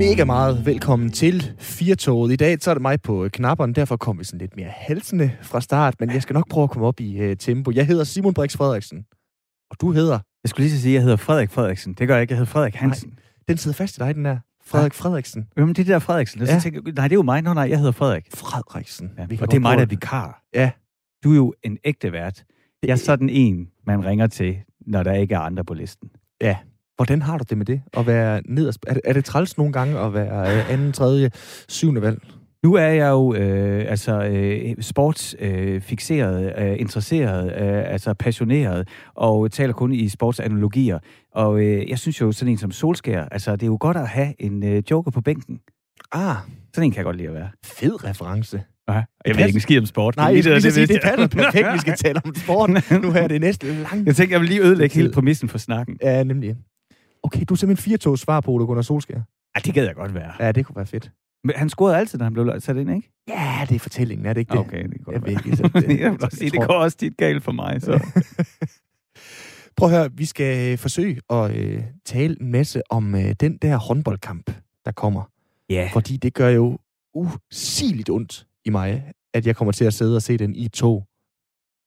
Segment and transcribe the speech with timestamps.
[0.00, 2.32] mega meget velkommen til Firtoget.
[2.32, 5.30] I dag så er det mig på knapperne, derfor kommer vi sådan lidt mere halsende
[5.42, 7.70] fra start, men jeg skal nok prøve at komme op i uh, tempo.
[7.74, 9.04] Jeg hedder Simon Brix Frederiksen,
[9.70, 10.18] og du hedder...
[10.44, 11.94] Jeg skulle lige så sige, at jeg hedder Frederik Frederiksen.
[11.94, 13.08] Det gør jeg ikke, jeg hedder Frederik Hansen.
[13.08, 13.16] Nej,
[13.48, 14.38] den sidder fast i dig, den der.
[14.64, 15.48] Frederik Frederiksen.
[15.56, 16.40] Jamen, det er det der Frederiksen.
[16.40, 16.58] Ja.
[16.58, 17.42] Så tænker, nej, det er jo mig.
[17.42, 18.26] Nå, nej, jeg hedder Frederik.
[18.34, 19.10] Frederiksen.
[19.18, 19.22] Ja.
[19.22, 20.42] Og det er mig, der er vikar.
[20.54, 20.70] Ja.
[21.24, 22.44] Du er jo en ægte vært.
[22.82, 24.56] Jeg er sådan en, man ringer til,
[24.86, 26.10] når der ikke er andre på listen.
[26.40, 26.56] Ja.
[27.00, 27.82] Hvordan har du det med det?
[27.96, 28.78] At være nederst?
[28.86, 31.30] Er det, er det træls nogle gange at være øh, anden, tredje,
[31.68, 32.22] syvende valg?
[32.62, 39.52] Nu er jeg jo øh, altså øh, sportsfixeret, øh, øh, interesseret, øh, altså passioneret, og
[39.52, 40.98] taler kun i sportsanalogier.
[41.34, 44.08] Og øh, jeg synes jo, sådan en som Solskær, altså det er jo godt at
[44.08, 45.60] have en øh, joker på bænken.
[46.12, 46.36] Ah.
[46.74, 47.48] Sådan en kan jeg godt lide at være.
[47.64, 48.62] Fed reference.
[48.88, 50.16] Ja, jeg ved ikke en skid om sport.
[50.16, 52.70] Nej, jeg skal det, sige, det passer perfekt, vi skal tale om sport.
[53.02, 54.06] Nu er det næste langt.
[54.06, 55.96] Jeg tænker, jeg vil lige ødelægge hele præmissen for snakken.
[56.02, 56.56] Ja, nemlig.
[57.22, 59.22] Okay, du er simpelthen fire svar på Ole Gunnar Solskjaer.
[59.56, 60.32] Ja, det gad jeg godt være.
[60.40, 61.10] Ja, det kunne være fedt.
[61.44, 63.12] Men han scorede altid, da han blev sat ind, ikke?
[63.28, 64.60] Ja, det er fortællingen, er det ikke det?
[64.60, 67.16] Okay, det går jeg ved ikke, så det, jeg vil sige, det går også tit
[67.16, 67.92] galt for mig, så...
[69.76, 73.76] Prøv at høre, vi skal forsøge at øh, tale en masse om øh, den der
[73.76, 74.50] håndboldkamp,
[74.84, 75.30] der kommer.
[75.70, 75.74] Ja.
[75.74, 75.92] Yeah.
[75.92, 76.78] Fordi det gør jo
[77.14, 81.04] usigeligt ondt i mig, at jeg kommer til at sidde og se den i to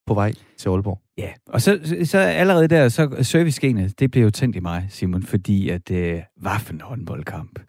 [0.08, 1.03] på vej til Aalborg.
[1.18, 5.24] Ja, og så, så allerede der, så servicegenet, det blev jo tændt i mig, Simon,
[5.24, 7.60] fordi at øh, var for en håndboldkamp.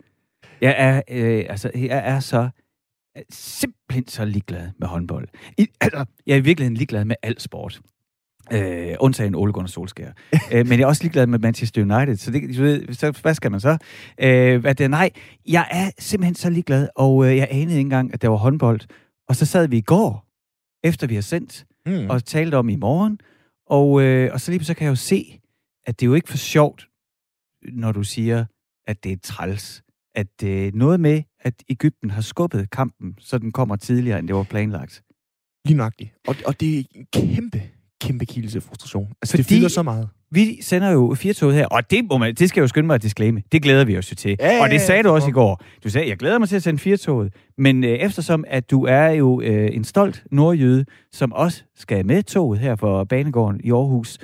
[0.60, 2.48] Jeg er, øh, altså, jeg er så
[3.30, 5.28] simpelthen så ligeglad med håndbold.
[5.58, 7.80] I, altså, jeg er i virkeligheden ligeglad med al sport.
[8.52, 10.12] Øh, undtagen Ole Gunnar Solskjaer.
[10.52, 13.50] øh, men jeg er også ligeglad med Manchester United, så, det, ved, så hvad skal
[13.50, 13.76] man så?
[14.20, 15.10] Øh, hvad det, nej,
[15.48, 18.80] jeg er simpelthen så ligeglad, og øh, jeg anede ikke engang, at der var håndbold.
[19.28, 20.26] Og så sad vi i går,
[20.84, 22.10] efter vi har sendt, mm.
[22.10, 23.18] og talte om i morgen,
[23.66, 25.40] og, øh, og så lige så kan jeg jo se,
[25.86, 26.88] at det er jo ikke for sjovt,
[27.62, 28.44] når du siger,
[28.86, 29.82] at det er træls.
[30.14, 34.36] At øh, noget med, at Ægypten har skubbet kampen, så den kommer tidligere, end det
[34.36, 35.02] var planlagt.
[35.64, 36.10] Lige nøjagtigt.
[36.28, 37.62] Og, og det er en kæmpe,
[38.00, 39.08] kæmpe kilde frustration.
[39.22, 40.08] Altså, Fordi det fylder så meget.
[40.30, 42.94] Vi sender jo firetoget her, og det, må man, det skal jeg jo skynde mig
[42.94, 43.42] at disclaime.
[43.52, 44.36] Det glæder vi os jo til.
[44.40, 45.62] Ja, og det sagde du også i går.
[45.84, 47.34] Du sagde, jeg glæder mig til at sende firetoget.
[47.58, 52.22] Men øh, eftersom, at du er jo øh, en stolt nordjyde, som også skal med
[52.22, 54.18] toget her for Banegården i Aarhus,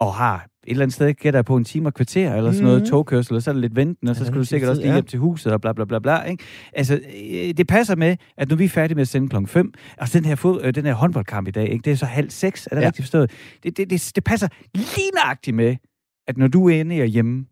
[0.00, 2.82] og har et eller andet sted, gætter på en time og kvarter, eller sådan noget
[2.82, 2.86] mm.
[2.86, 5.04] togkørsel, og så er det lidt venten, og så skal du sikkert også lige hjem
[5.04, 6.22] til huset, og bla bla bla bla.
[6.22, 6.44] Ikke?
[6.72, 9.72] Altså, øh, det passer med, at når vi er færdige med at sende klokken 5,
[9.98, 11.82] altså den her, fod, øh, den her håndboldkamp i dag, ikke?
[11.82, 12.86] det er så halv seks, er det ja.
[12.86, 13.30] rigtigt forstået?
[13.62, 15.76] Det, det, det, det passer lige nøjagtigt med,
[16.28, 17.46] at når du er inde og hjemme,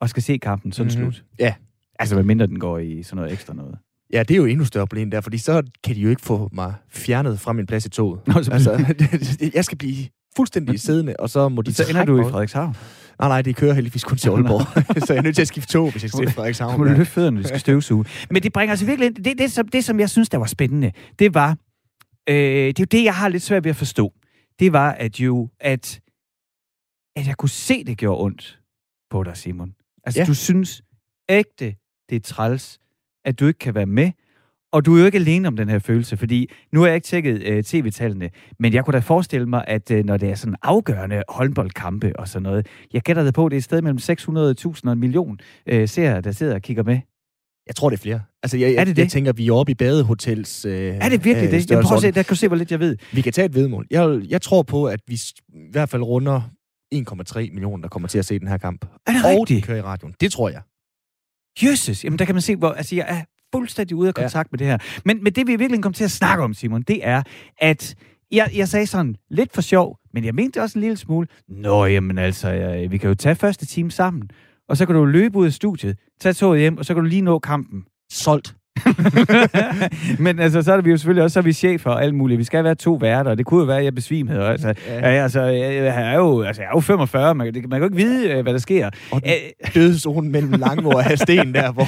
[0.00, 1.12] og skal se kampen, så er mm-hmm.
[1.12, 1.24] slut.
[1.38, 1.54] Ja.
[1.98, 3.78] Altså, hvad mindre den går i sådan noget ekstra noget.
[4.12, 6.48] Ja, det er jo endnu større problem der, fordi så kan de jo ikke få
[6.52, 8.26] mig fjernet fra min plads i toget.
[8.26, 8.94] Nå, altså,
[9.54, 9.96] jeg skal blive
[10.36, 12.76] fuldstændig siddende, og så må de Så ender du i Frederikshavn?
[13.18, 14.84] Nej, nej, det kører heldigvis kun til Aalborg.
[15.06, 16.72] så jeg er nødt til at skifte tog, hvis jeg skal til Frederikshavn.
[16.72, 18.04] Så må du løfte fødderne, du skal støvsuge.
[18.30, 19.14] Men det bringer altså virkelig ind.
[19.14, 21.50] Det, det, som, det, som jeg synes, der var spændende, det var,
[22.28, 24.12] øh, det er jo det, jeg har lidt svært ved at forstå.
[24.58, 26.00] Det var, at jo, at,
[27.16, 28.58] at jeg kunne se, det gjorde ondt
[29.10, 29.74] på dig, Simon.
[30.04, 30.26] Altså, ja.
[30.26, 30.82] du synes
[31.28, 31.76] ægte,
[32.10, 32.78] det er træls,
[33.24, 34.12] at du ikke kan være med,
[34.76, 37.04] og du er jo ikke alene om den her følelse, fordi nu har jeg ikke
[37.04, 40.56] tjekket øh, tv-tallene, men jeg kunne da forestille mig, at øh, når det er sådan
[40.62, 44.80] afgørende håndboldkampe og sådan noget, jeg gætter det på, det er et sted mellem 600.000
[44.84, 46.98] og en million øh, serier, der sidder og kigger med.
[47.66, 48.20] Jeg tror, det er flere.
[48.42, 48.98] Altså, jeg, er det jeg, det?
[48.98, 51.70] jeg tænker, vi er oppe i badehotels øh, Er det virkelig øh, det?
[51.70, 52.96] Jeg prøver at se, der kan se, hvor lidt jeg ved.
[53.12, 53.86] Vi kan tage et vedmål.
[53.90, 56.40] Jeg, jeg tror på, at vi i hvert fald runder
[56.94, 58.84] 1,3 millioner, der kommer til at se den her kamp.
[59.06, 59.64] Er det og rigtigt?
[59.64, 60.14] kører i radioen.
[60.20, 60.62] Det tror jeg.
[61.62, 62.68] Jesus, jamen der kan man se, hvor...
[62.68, 63.22] Altså, jeg er
[63.54, 64.48] fuldstændig ude af kontakt ja.
[64.50, 64.78] med det her.
[65.04, 67.22] Men, men det, vi virkelig kommer til at snakke om, Simon, det er,
[67.58, 67.94] at
[68.32, 71.84] jeg, jeg sagde sådan lidt for sjov, men jeg mente også en lille smule, nå,
[71.84, 74.30] jamen altså, jeg, vi kan jo tage første time sammen,
[74.68, 77.08] og så kan du løbe ud af studiet, tage toget hjem, og så kan du
[77.08, 77.84] lige nå kampen.
[78.10, 78.56] Solgt.
[80.24, 82.38] Men altså, så er vi jo selvfølgelig også, så er vi chefer og alt muligt.
[82.38, 84.44] Vi skal være to værter, og det kunne jo være, at jeg besvimede.
[84.44, 85.00] Altså, ja.
[85.00, 88.30] altså, jeg, er jo, altså, jeg er jo 45, man, man kan jo ikke vide,
[88.30, 88.90] øh, hvad der sker.
[89.10, 89.22] Og
[89.74, 91.86] dødszonen mellem Langå og Hasten der, hvor,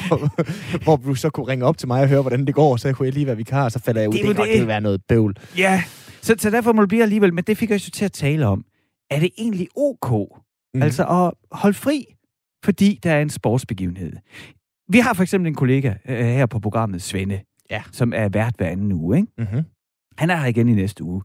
[0.85, 3.07] hvor du så kunne ringe op til mig og høre, hvordan det går, så kunne
[3.07, 4.15] jeg lige være vikar, og så falder jeg ud.
[4.15, 5.37] Det, det, det, det vil være noget bøvl.
[5.59, 5.83] Ja,
[6.23, 8.47] så, så derfor må det blive alligevel, men det fik jeg jo til at tale
[8.47, 8.65] om.
[9.11, 10.11] Er det egentlig ok,
[10.75, 10.83] mm.
[10.83, 12.05] altså at holde fri,
[12.65, 14.13] fordi der er en sportsbegivenhed?
[14.89, 17.41] Vi har for eksempel en kollega øh, her på programmet, Svende,
[17.71, 17.83] ja.
[17.93, 19.17] som er vært hver anden uge.
[19.17, 19.29] Ikke?
[19.39, 19.65] Mm-hmm.
[20.19, 21.23] Han er her igen i næste uge.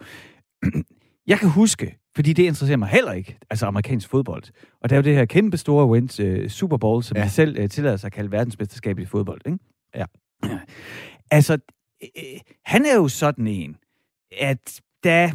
[1.27, 4.43] Jeg kan huske, fordi det interesserer mig heller ikke, altså amerikansk fodbold.
[4.81, 7.23] Og der er jo det her kæmpe store wins, uh, Super Bowl, som ja.
[7.23, 9.41] de selv uh, tillader sig at kalde verdensmesterskab i fodbold.
[9.45, 9.59] Ikke?
[9.95, 10.05] Ja.
[10.43, 10.59] ja.
[11.31, 11.57] Altså,
[12.03, 13.75] øh, han er jo sådan en,
[14.41, 15.31] at da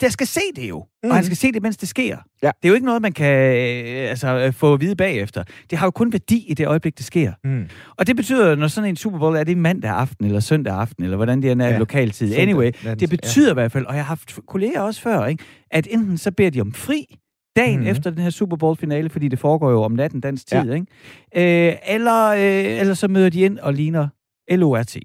[0.00, 0.86] der skal se det jo.
[1.02, 1.10] Mm.
[1.10, 2.18] Og han skal se det, mens det sker.
[2.42, 2.46] Ja.
[2.46, 5.44] Det er jo ikke noget, man kan øh, altså, øh, få at vide bagefter.
[5.70, 7.32] Det har jo kun værdi i det øjeblik, det sker.
[7.44, 7.68] Mm.
[7.98, 11.04] Og det betyder, når sådan en Super Bowl er det mandag aften, eller søndag aften,
[11.04, 11.70] eller hvordan det er Ja.
[11.70, 11.78] ja.
[11.78, 12.28] lokaltid.
[12.28, 15.44] Søndag Anyway, det betyder i hvert fald, og jeg har haft kolleger også før, ikke,
[15.70, 17.16] at enten så beder de om fri,
[17.56, 17.86] dagen mm.
[17.86, 20.64] efter den her Super Bowl-finale, fordi det foregår jo om natten dansk tid, Ja.
[20.64, 20.74] ja.
[20.74, 21.68] ikke?
[21.68, 24.08] Øh, eller, øh, eller så møder de ind og ligner
[24.50, 24.96] LORT.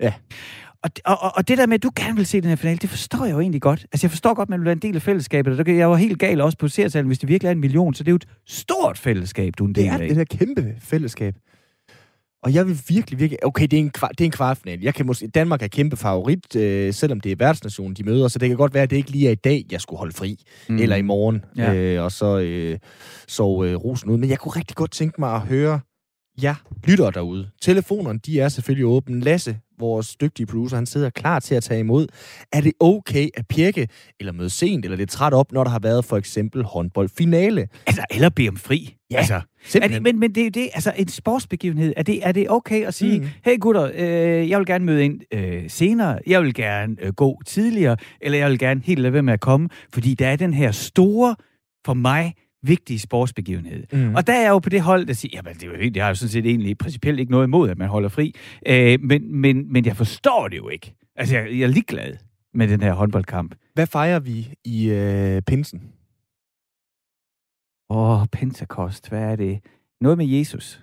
[0.00, 0.12] Ja.
[0.84, 2.90] Og, og, og- det der med, at du gerne vil se den her finale, det
[2.90, 3.86] forstår jeg jo egentlig godt.
[3.92, 6.18] Altså, jeg forstår godt, at man vil være en del af fællesskabet, jeg var helt
[6.18, 8.26] gal også på seertalen, hvis det virkelig er en million, så det er jo et
[8.46, 10.08] stort fællesskab, du er en del Det er af.
[10.08, 11.34] det her kæmpe fællesskab.
[12.42, 13.46] Og jeg vil virkelig, virkelig...
[13.46, 14.84] Okay, det er en, kvar, det er en kvartfinale.
[14.84, 18.38] Jeg kan måske, Danmark er kæmpe favorit, øh, selvom det er værtsnationen, de møder, så
[18.38, 20.36] det kan godt være, at det ikke lige er i dag, jeg skulle holde fri.
[20.68, 20.78] Mm.
[20.78, 21.44] Eller i morgen.
[21.56, 21.74] Ja.
[21.74, 22.78] Øh, og så øh,
[23.28, 24.16] sove øh, rosen ud.
[24.18, 25.80] Men jeg kunne rigtig godt tænke mig at høre
[26.42, 26.54] jer
[26.84, 27.48] lyttere derude.
[27.62, 29.20] Telefonerne, de er selvfølgelig åbne.
[29.20, 32.06] Lasse, vores dygtige producer, han sidder klar til at tage imod.
[32.52, 33.88] Er det okay at pjekke,
[34.20, 37.68] eller møde sent, eller lidt træt op, når der har været for eksempel håndboldfinale?
[37.86, 38.96] Altså, eller bede om fri.
[39.10, 40.04] Ja, altså, er Simpelthen.
[40.04, 42.94] det, men, men det er det, altså en sportsbegivenhed, er det, er det okay at
[42.94, 43.26] sige, mm.
[43.44, 47.40] hey gutter, øh, jeg vil gerne møde ind øh, senere, jeg vil gerne øh, gå
[47.46, 50.54] tidligere, eller jeg vil gerne helt lade være med at komme, fordi der er den
[50.54, 51.36] her store,
[51.86, 52.34] for mig,
[52.66, 53.84] vigtige sportsbegivenhed.
[53.92, 54.14] Mm.
[54.14, 55.96] Og der er jeg jo på det hold, der siger, jamen det er jo helt,
[55.96, 58.34] jeg har jo sådan set egentlig principielt ikke noget imod, at man holder fri,
[58.66, 60.94] øh, men, men, men jeg forstår det jo ikke.
[61.16, 62.14] Altså jeg, jeg er ligeglad
[62.54, 63.54] med den her håndboldkamp.
[63.74, 65.82] Hvad fejrer vi i øh, pinsen?
[67.90, 69.60] Åh, Pentecost, hvad er det?
[70.00, 70.80] Noget med Jesus.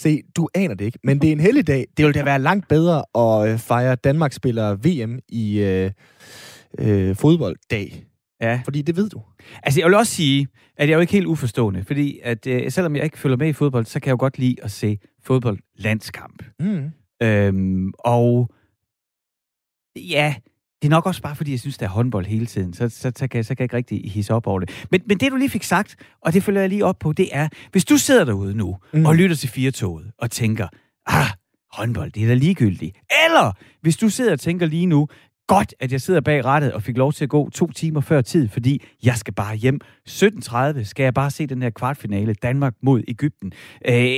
[0.00, 1.86] Se, du aner det ikke, men det er en helligdag.
[1.96, 5.90] Det ville da være langt bedre at øh, fejre Danmark spiller VM i øh,
[6.78, 8.09] øh, fodbolddag.
[8.40, 8.60] Ja.
[8.64, 9.22] Fordi det ved du.
[9.62, 12.70] Altså, jeg vil også sige, at jeg er jo ikke helt uforstående, fordi at, øh,
[12.70, 14.98] selvom jeg ikke følger med i fodbold, så kan jeg jo godt lide at se
[15.22, 16.42] fodboldlandskamp.
[16.60, 16.90] Mm.
[17.22, 18.50] Øhm, og
[19.96, 20.34] ja,
[20.82, 23.12] det er nok også bare, fordi jeg synes, der er håndbold hele tiden, så, så,
[23.16, 24.86] så, kan, jeg, så kan jeg ikke rigtig hisse op over det.
[24.90, 27.28] Men, men det, du lige fik sagt, og det følger jeg lige op på, det
[27.32, 29.06] er, hvis du sidder derude nu Mm.
[29.06, 30.68] og lytter til Firtoget og tænker,
[31.06, 31.26] ah,
[31.72, 32.96] håndbold, det er da ligegyldigt.
[33.26, 35.08] Eller hvis du sidder og tænker lige nu,
[35.50, 38.20] godt, at jeg sidder bag rattet og fik lov til at gå to timer før
[38.20, 39.80] tid, fordi jeg skal bare hjem.
[40.08, 43.52] 17.30 skal jeg bare se den her kvartfinale, Danmark mod Ægypten.
[43.88, 44.10] Øh, øh,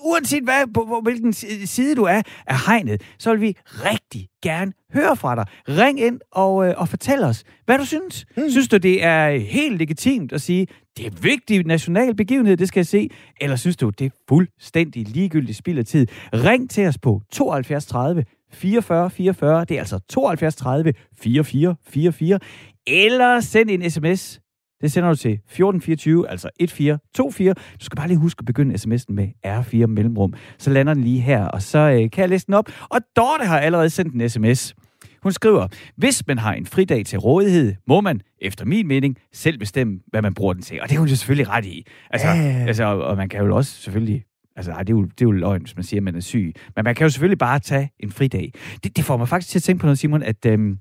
[0.00, 4.28] uanset hvad, på, på hvilken si- side du er af hegnet, så vil vi rigtig
[4.42, 5.44] gerne høre fra dig.
[5.68, 8.24] Ring ind og, øh, og fortæl os, hvad du synes.
[8.36, 8.42] Mm.
[8.42, 8.50] Mm.
[8.50, 10.66] Synes du, det er helt legitimt at sige,
[10.96, 13.08] det er vigtig national begivenhed, det skal jeg se?
[13.40, 16.06] Eller synes du, det er fuldstændig ligegyldigt spild af tid?
[16.32, 19.64] Ring til os på 72 30 44 44.
[19.64, 22.38] Det er altså 72 30 44 44.
[22.86, 24.40] Eller send en sms.
[24.80, 27.54] Det sender du til 1424, altså 1424.
[27.54, 30.34] Du skal bare lige huske at begynde sms'en med R4 mellemrum.
[30.58, 32.68] Så lander den lige her, og så øh, kan jeg læse den op.
[32.88, 34.74] Og Dorte har allerede sendt en sms.
[35.22, 39.58] Hun skriver, hvis man har en fridag til rådighed, må man, efter min mening, selv
[39.58, 40.82] bestemme, hvad man bruger den til.
[40.82, 41.86] Og det er hun jo selvfølgelig ret i.
[42.10, 42.64] Altså, ja.
[42.66, 44.24] altså og man kan jo også selvfølgelig
[44.56, 46.20] Altså, ej, det, er jo, det er jo løgn, hvis man siger, at man er
[46.20, 46.54] syg.
[46.76, 48.52] Men man kan jo selvfølgelig bare tage en fridag.
[48.84, 50.78] Det, det får mig faktisk til at tænke på noget, Simon, at øhm,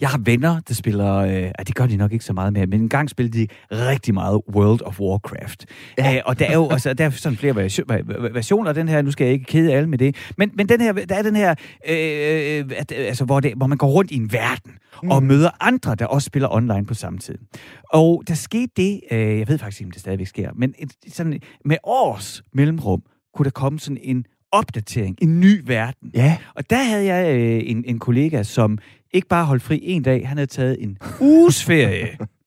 [0.00, 1.14] jeg har venner, der spiller...
[1.14, 3.46] Øh, ah, det gør de nok ikke så meget mere, men en gang spillede de
[3.72, 5.66] rigtig meget World of Warcraft.
[5.98, 6.14] Ja.
[6.14, 7.86] Øh, og der er jo altså, der er sådan flere version,
[8.32, 9.02] versioner af den her.
[9.02, 10.16] Nu skal jeg ikke kede alle med det.
[10.38, 11.50] Men, men den her, der er den her,
[11.88, 14.72] øh, at, altså, hvor, det, hvor man går rundt i en verden
[15.02, 15.10] mm.
[15.10, 17.38] og møder andre, der også spiller online på samme tid.
[17.92, 20.92] Og der skete det, øh, jeg ved faktisk ikke, om det stadigvæk sker, men et,
[21.12, 23.02] sådan, med års mellemrum
[23.34, 26.10] kunne der komme sådan en opdatering, en ny verden.
[26.14, 26.36] Ja.
[26.54, 28.78] Og der havde jeg øh, en, en kollega, som
[29.12, 32.18] ikke bare holdt fri en dag, han havde taget en uges ferie.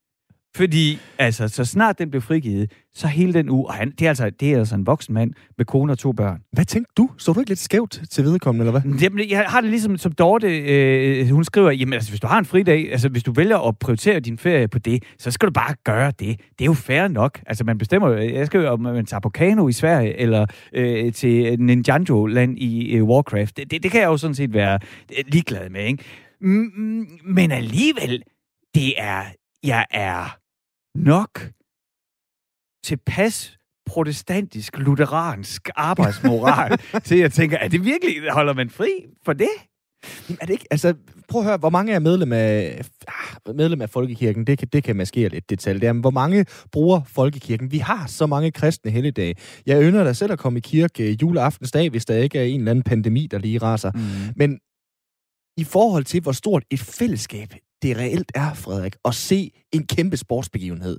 [0.55, 4.09] Fordi, altså, så snart den blev frigivet, så hele den uge, og han, det, er
[4.09, 6.39] altså, det er altså en voksen mand med kone og to børn.
[6.51, 7.09] Hvad tænkte du?
[7.17, 8.99] Så du ikke lidt skævt til vedkommende, eller hvad?
[9.01, 12.39] Jamen, jeg har det ligesom som Dorte, øh, hun skriver, jamen altså, hvis du har
[12.39, 15.51] en fridag, altså hvis du vælger at prioritere din ferie på det, så skal du
[15.51, 16.39] bare gøre det.
[16.39, 17.39] Det er jo fair nok.
[17.45, 20.45] Altså man bestemmer jo, jeg skal jo, om man tager på kano i Sverige, eller
[20.73, 23.57] øh, til Ninjago-land i øh, Warcraft.
[23.57, 24.79] Det, det, det kan jeg jo sådan set være
[25.17, 26.03] øh, ligeglad med, ikke?
[26.41, 28.23] Men alligevel,
[28.75, 29.25] det er,
[29.63, 30.37] jeg er
[30.97, 31.51] nok
[32.83, 38.91] tilpas protestantisk, lutheransk arbejdsmoral, så jeg tænker, er det virkelig, holder man fri
[39.25, 39.49] for det?
[40.29, 40.65] Jamen, er det ikke?
[40.71, 40.93] Altså,
[41.27, 44.47] prøv at høre, hvor mange er medlem af, ah, medlem af Folkekirken?
[44.47, 45.65] Det kan, det kan maskere lidt.
[45.65, 45.93] Der.
[45.93, 47.71] Men hvor mange bruger Folkekirken?
[47.71, 49.35] Vi har så mange kristne helligdage.
[49.65, 52.59] Jeg ynder da selv at komme i kirke øh, juleaftensdag, hvis der ikke er en
[52.59, 53.91] eller anden pandemi, der lige raser.
[53.91, 54.33] Mm.
[54.35, 54.59] Men
[55.57, 60.17] i forhold til, hvor stort et fællesskab det reelt er, Frederik, at se en kæmpe
[60.17, 60.97] sportsbegivenhed,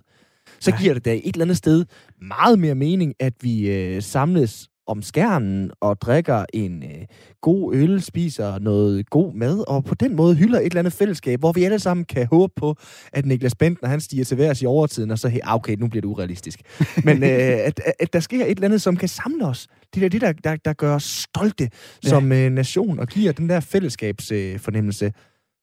[0.60, 0.78] så Ja.
[0.80, 1.84] giver det da et eller andet sted
[2.22, 7.06] meget mere mening, at vi øh, samles om skærmen og drikker en øh,
[7.40, 11.38] god øl, spiser noget god mad, og på den måde hylder et eller andet fællesskab,
[11.40, 12.76] hvor vi alle sammen kan håbe på,
[13.12, 15.76] at Niklas Bent, når han stiger til værs i overtiden, og så, hey, ah, okay,
[15.76, 16.60] nu bliver det urealistisk.
[17.04, 19.66] Men øh, at, at der sker et eller andet, som kan samle os.
[19.94, 21.70] Det er det, der, der, der gør os stolte
[22.04, 22.08] ja.
[22.08, 24.54] som øh, nation, og giver den der fællesskabsfornemmelse.
[24.54, 25.12] Øh, fornemmelse.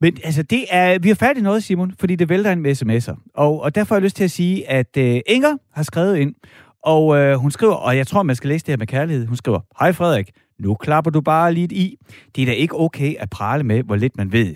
[0.02, 3.32] Men altså, det er, vi er færdige noget, Simon, fordi det vælter en med sms'er.
[3.36, 6.36] Og, og derfor har jeg lyst til at sige, at øh, Inger har skrevet ind,
[6.84, 9.26] og øh, hun skriver, og jeg tror, man skal læse det her med kærlighed.
[9.26, 11.96] Hun skriver, Hej Frederik, nu klapper du bare lidt i.
[12.36, 14.56] Det er da ikke okay at prale med, hvor lidt man ved.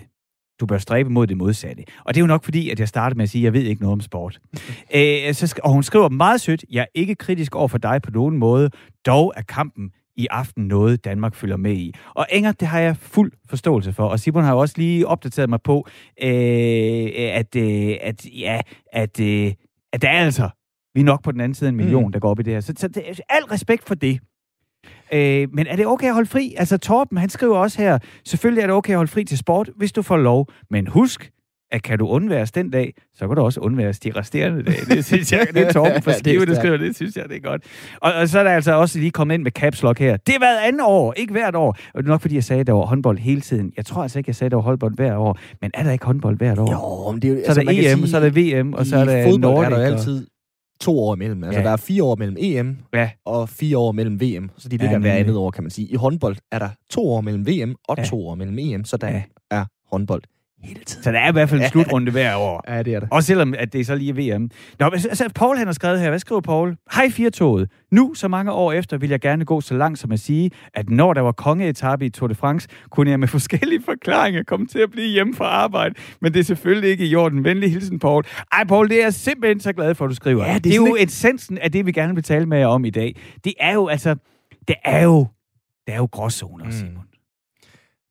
[0.60, 1.84] Du bør stræbe mod det modsatte.
[2.04, 3.62] Og det er jo nok fordi, at jeg startede med at sige, at jeg ved
[3.62, 4.40] ikke noget om sport.
[4.96, 8.10] øh, så, og hun skriver meget sødt, jeg er ikke kritisk over for dig på
[8.10, 8.70] nogen måde,
[9.06, 11.94] dog er kampen i aften noget, Danmark følger med i.
[12.14, 14.08] Og Inger, det har jeg fuld forståelse for.
[14.08, 15.86] Og Simon har jo også lige opdateret mig på,
[16.22, 18.60] øh, at, øh, at, ja,
[18.92, 19.52] at, øh,
[19.92, 20.48] at der er altså,
[20.94, 22.12] vi er nok på den anden side en million, mm.
[22.12, 22.60] der går op i det her.
[22.60, 24.20] Så, så det, al respekt for det.
[25.12, 26.54] Øh, men er det okay at holde fri?
[26.58, 29.70] Altså Torben, han skriver også her, selvfølgelig er det okay at holde fri til sport,
[29.76, 30.48] hvis du får lov.
[30.70, 31.30] Men husk,
[31.74, 34.84] at kan du undværes den dag, så kan du også undværes de resterende dage.
[34.84, 37.40] Det synes jeg, det er Torben for Skive, der skriver, det synes jeg, det er
[37.40, 37.62] godt.
[38.00, 40.16] Og, og, så er der altså også lige kommet ind med caps lock her.
[40.16, 41.76] Det er været andet år, ikke hvert år.
[41.94, 43.72] Og det er nok, fordi jeg sagde, at der var håndbold hele tiden.
[43.76, 45.38] Jeg tror altså ikke, jeg sagde, at der var håndbold hvert år.
[45.60, 46.72] Men er der ikke håndbold hvert år?
[46.72, 47.40] Jo, men det er jo...
[47.54, 49.72] Så er der EM, sige, så er der VM, og så er der Nordic.
[49.72, 50.26] er der altid
[50.80, 51.44] to år imellem.
[51.44, 51.66] Altså, ja.
[51.66, 53.10] der er fire år mellem EM ja.
[53.24, 54.50] og fire år mellem VM.
[54.56, 55.88] Så de ligger ja, hver andet år, kan man sige.
[55.88, 58.04] I håndbold er der to år mellem VM og ja.
[58.04, 59.22] to år mellem EM, så der ja.
[59.50, 60.22] er håndbold
[60.64, 61.02] hele tiden.
[61.02, 62.64] Så der er i hvert fald en slutrunde hver år.
[62.68, 63.08] Ja, det er det.
[63.12, 64.50] Også selvom, at det er så lige VM.
[64.78, 66.08] Nå, altså, Paul han har skrevet her.
[66.08, 66.76] Hvad skriver Paul?
[66.94, 67.70] Hej Firtoget.
[67.90, 70.90] Nu, så mange år efter, vil jeg gerne gå så langt som at sige, at
[70.90, 74.78] når der var kongeetappe i Tour de France, kunne jeg med forskellige forklaringer komme til
[74.78, 75.94] at blive hjemme fra arbejde.
[76.20, 77.44] Men det er selvfølgelig ikke i orden.
[77.44, 78.24] Venlig hilsen, Paul.
[78.52, 80.44] Ej, Paul, det er jeg simpelthen så glad for, at du skriver.
[80.44, 81.04] Ja, det, er det er jo ikke...
[81.04, 83.16] essensen af det, vi gerne vil tale med jer om i dag.
[83.44, 84.16] Det er jo altså...
[84.68, 85.26] Det er jo...
[85.86, 86.72] Det er jo gråzoner, mm.
[86.72, 87.04] Simon.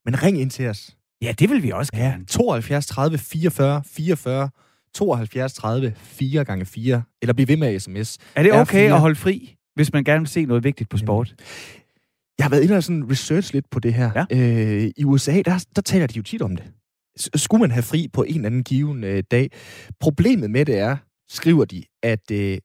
[0.04, 0.96] Men ring ind til os.
[1.24, 2.18] Ja, det vil vi også gerne.
[2.18, 4.50] Ja, 72 30 44 44
[4.94, 8.18] 72 30 4 gange 4 eller bliv ved med sms.
[8.34, 8.94] Er det okay R4.
[8.94, 11.34] at holde fri, hvis man gerne vil se noget vigtigt på sport?
[12.38, 14.24] Jeg har været inde og sådan research lidt på det her.
[14.30, 14.36] Ja.
[14.38, 16.64] Øh, I USA, der, der taler de jo tit om det.
[17.34, 19.50] Skulle man have fri på en eller anden given øh, dag?
[20.00, 20.96] Problemet med det er,
[21.28, 22.58] skriver de, at øh,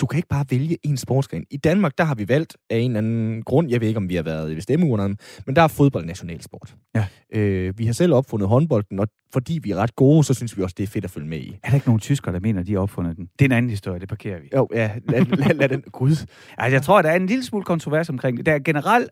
[0.00, 1.44] du kan ikke bare vælge en sportsgren.
[1.50, 4.08] I Danmark, der har vi valgt af en eller anden grund, jeg ved ikke, om
[4.08, 6.76] vi har været i stemmeurnerne, men der er fodbold nationalsport.
[6.94, 7.06] Ja.
[7.32, 10.62] Øh, vi har selv opfundet håndbolden, og fordi vi er ret gode, så synes vi
[10.62, 11.58] også, det er fedt at følge med i.
[11.62, 13.28] Er der ikke nogen tyskere, der mener, de har opfundet den?
[13.38, 14.48] Det er en anden historie, det parkerer vi.
[14.54, 15.82] Jo, ja, lad, lad, lad den.
[15.92, 16.10] Gud.
[16.10, 18.46] Altså, jeg tror, der er en lille smule kontrovers omkring det.
[18.46, 19.10] Der er generelt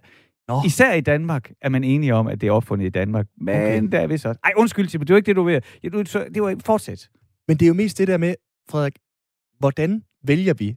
[0.49, 0.61] Nå.
[0.67, 3.27] Især i Danmark er man enige om, at det er opfundet i Danmark.
[3.41, 3.89] Men okay.
[3.93, 4.41] der er vist også...
[4.45, 5.63] Ej, undskyld, Simon, det var ikke det, du vil.
[6.35, 7.09] Det var fortsæt.
[7.49, 8.35] Men det er jo mest det der med,
[8.71, 8.99] Frederik,
[9.59, 10.77] hvordan vælger vi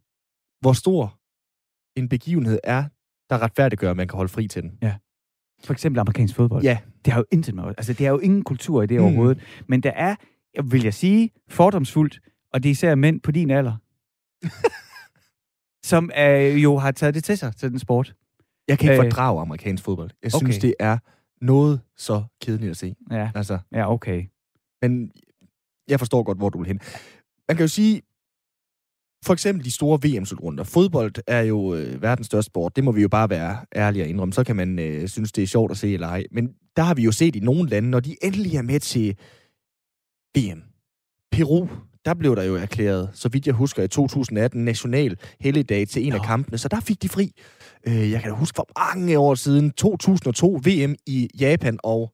[0.66, 1.20] hvor stor
[1.96, 2.84] en begivenhed er,
[3.30, 4.78] der retfærdiggør, at man kan holde fri til den.
[4.82, 4.96] Ja.
[5.64, 6.64] For eksempel amerikansk fodbold.
[6.64, 6.78] Ja.
[7.06, 9.06] Det har jo intet med Altså, det er jo ingen kultur i det mm.
[9.06, 9.44] overhovedet.
[9.68, 10.16] Men der er,
[10.64, 12.20] vil jeg sige, fordomsfuldt,
[12.54, 13.76] og det er især mænd på din alder,
[15.92, 18.16] som øh, jo har taget det til sig til den sport.
[18.68, 20.12] Jeg kan ikke øh, fordrage amerikansk fodbold.
[20.24, 20.46] Jeg okay.
[20.46, 20.98] synes, det er
[21.42, 22.96] noget så kedeligt at se.
[23.12, 23.60] Ja, altså.
[23.74, 24.26] ja okay.
[24.82, 25.12] Men
[25.88, 26.80] jeg forstår godt, hvor du vil hen.
[27.48, 28.02] Man kan jo sige,
[29.26, 30.64] for eksempel de store VM-slutrunder.
[30.64, 32.76] Fodbold er jo øh, verdens største sport.
[32.76, 34.34] Det må vi jo bare være ærlige og indrømme.
[34.34, 36.24] Så kan man øh, synes, det er sjovt at se eller ej.
[36.32, 39.18] Men der har vi jo set i nogle lande, når de endelig er med til
[40.38, 40.64] VM.
[41.32, 41.68] Peru,
[42.06, 46.14] der blev der jo erklæret, så vidt jeg husker, i 2018 national helligdag til en
[46.14, 46.18] Nå.
[46.18, 47.32] af kampene, så der fik de fri.
[47.88, 52.12] Øh, jeg kan da huske for mange år siden, 2002 VM i Japan og...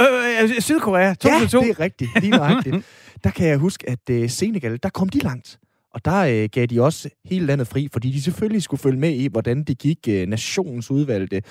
[0.00, 1.58] Øh, øh Sydkorea, 2002.
[1.58, 2.76] Ja, det er rigtigt, lige nøjagtigt.
[3.24, 5.58] der kan jeg huske, at øh, Senegal, der kom de langt.
[5.98, 9.10] Og der øh, gav de også hele landet fri, fordi de selvfølgelig skulle følge med
[9.10, 11.42] i, hvordan det gik øh, nationens udvalgte,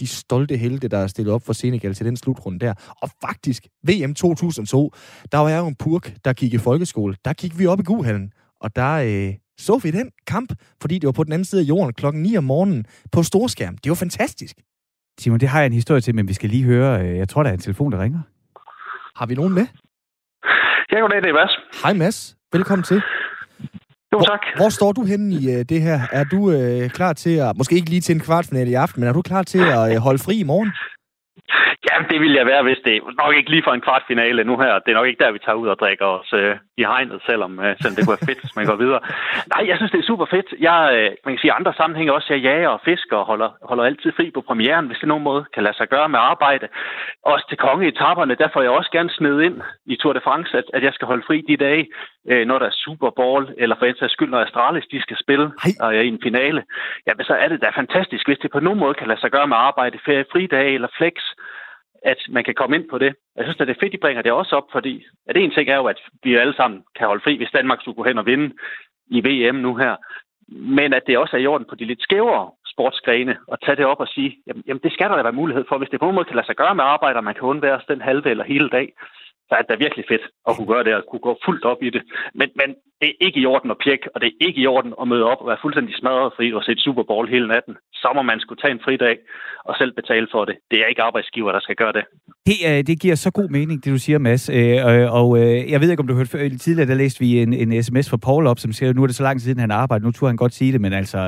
[0.00, 2.74] de stolte helte, der stillede op for Senegal til den slutrunde der.
[3.02, 4.90] Og faktisk, VM 2002,
[5.32, 7.14] der var jeg jo en purk, der gik i folkeskole.
[7.24, 11.06] Der gik vi op i Guhallen, og der øh, så vi den kamp, fordi det
[11.06, 13.76] var på den anden side af jorden klokken 9 om morgenen på storskærm.
[13.78, 14.56] Det var fantastisk.
[15.18, 17.00] Simon, det har jeg en historie til, men vi skal lige høre.
[17.02, 18.20] Øh, jeg tror, der er en telefon, der ringer.
[19.16, 19.66] Har vi nogen med?
[20.92, 21.82] Ja, goddag, det er Mads.
[21.82, 22.36] Hej Mads.
[22.52, 23.02] Velkommen til.
[24.16, 24.40] Jo, tak.
[24.56, 26.00] Hvor, hvor står du henne i uh, det her?
[26.12, 29.08] Er du uh, klar til at, måske ikke lige til en kvartfinale i aften, men
[29.08, 30.70] er du klar til at uh, holde fri i morgen?
[31.86, 34.72] Jamen, det ville jeg være, hvis det nok ikke lige for en kvartfinale nu her.
[34.78, 37.52] Det er nok ikke der, vi tager ud og drikker os øh, i hegnet, selvom,
[37.64, 39.00] øh, selvom det kunne være fedt, hvis man går videre.
[39.52, 40.48] Nej, jeg synes, det er super fedt.
[40.68, 43.84] Jeg, øh, man kan sige, andre sammenhænge også, jeg jager og fisker og holder, holder
[43.84, 46.68] altid fri på premieren, hvis det nogen måde kan lade sig gøre med arbejde.
[47.32, 50.64] Også til kongeetaperne, der får jeg også gerne sned ind i Tour de France, at,
[50.74, 51.86] at jeg skal holde fri de dage,
[52.30, 55.16] øh, når der er Super Bowl, eller for en sags skyld, når Astralis de skal
[55.24, 55.46] spille
[55.80, 56.62] og jeg er i en finale.
[57.06, 59.46] Jamen, så er det da fantastisk, hvis det på nogen måde kan lade sig gøre
[59.46, 61.14] med arbejde, ferie, fridage eller flex,
[62.12, 63.14] at man kan komme ind på det.
[63.36, 65.68] Jeg synes, at det er fedt, de bringer det også op, fordi at en ting
[65.68, 68.26] er jo, at vi alle sammen kan holde fri, hvis Danmark skulle gå hen og
[68.26, 68.54] vinde
[69.06, 69.96] i VM nu her.
[70.48, 73.86] Men at det også er i orden på de lidt skævere sportsgrene, og tage det
[73.86, 75.78] op og sige, jamen, jamen det skal der da være mulighed for.
[75.78, 78.00] Hvis det på nogen måde kan lade sig gøre med arbejder, man kan undvære den
[78.00, 78.92] halve eller hele dag,
[79.48, 81.90] så er det virkelig fedt at kunne gøre det og kunne gå fuldt op i
[81.90, 82.02] det.
[82.34, 82.68] Men, men
[83.00, 85.24] det er ikke i orden at pjekke, og det er ikke i orden at møde
[85.32, 87.76] op og være fuldstændig smadret, fordi du har set Super Bowl hele natten.
[87.92, 89.16] Så må man skulle tage en fridag
[89.64, 90.56] og selv betale for det.
[90.70, 92.04] Det er ikke arbejdsgiver, der skal gøre det.
[92.46, 94.48] Det, øh, det giver så god mening, det du siger, Mads.
[94.52, 97.52] Øh, og øh, jeg ved ikke, om du hørte før, tidligere, der læste vi en,
[97.52, 99.70] en sms fra Paul op, som siger, nu er det så lang tid siden, han
[99.70, 100.04] arbejder.
[100.04, 101.18] Nu turde han godt sige det, men altså,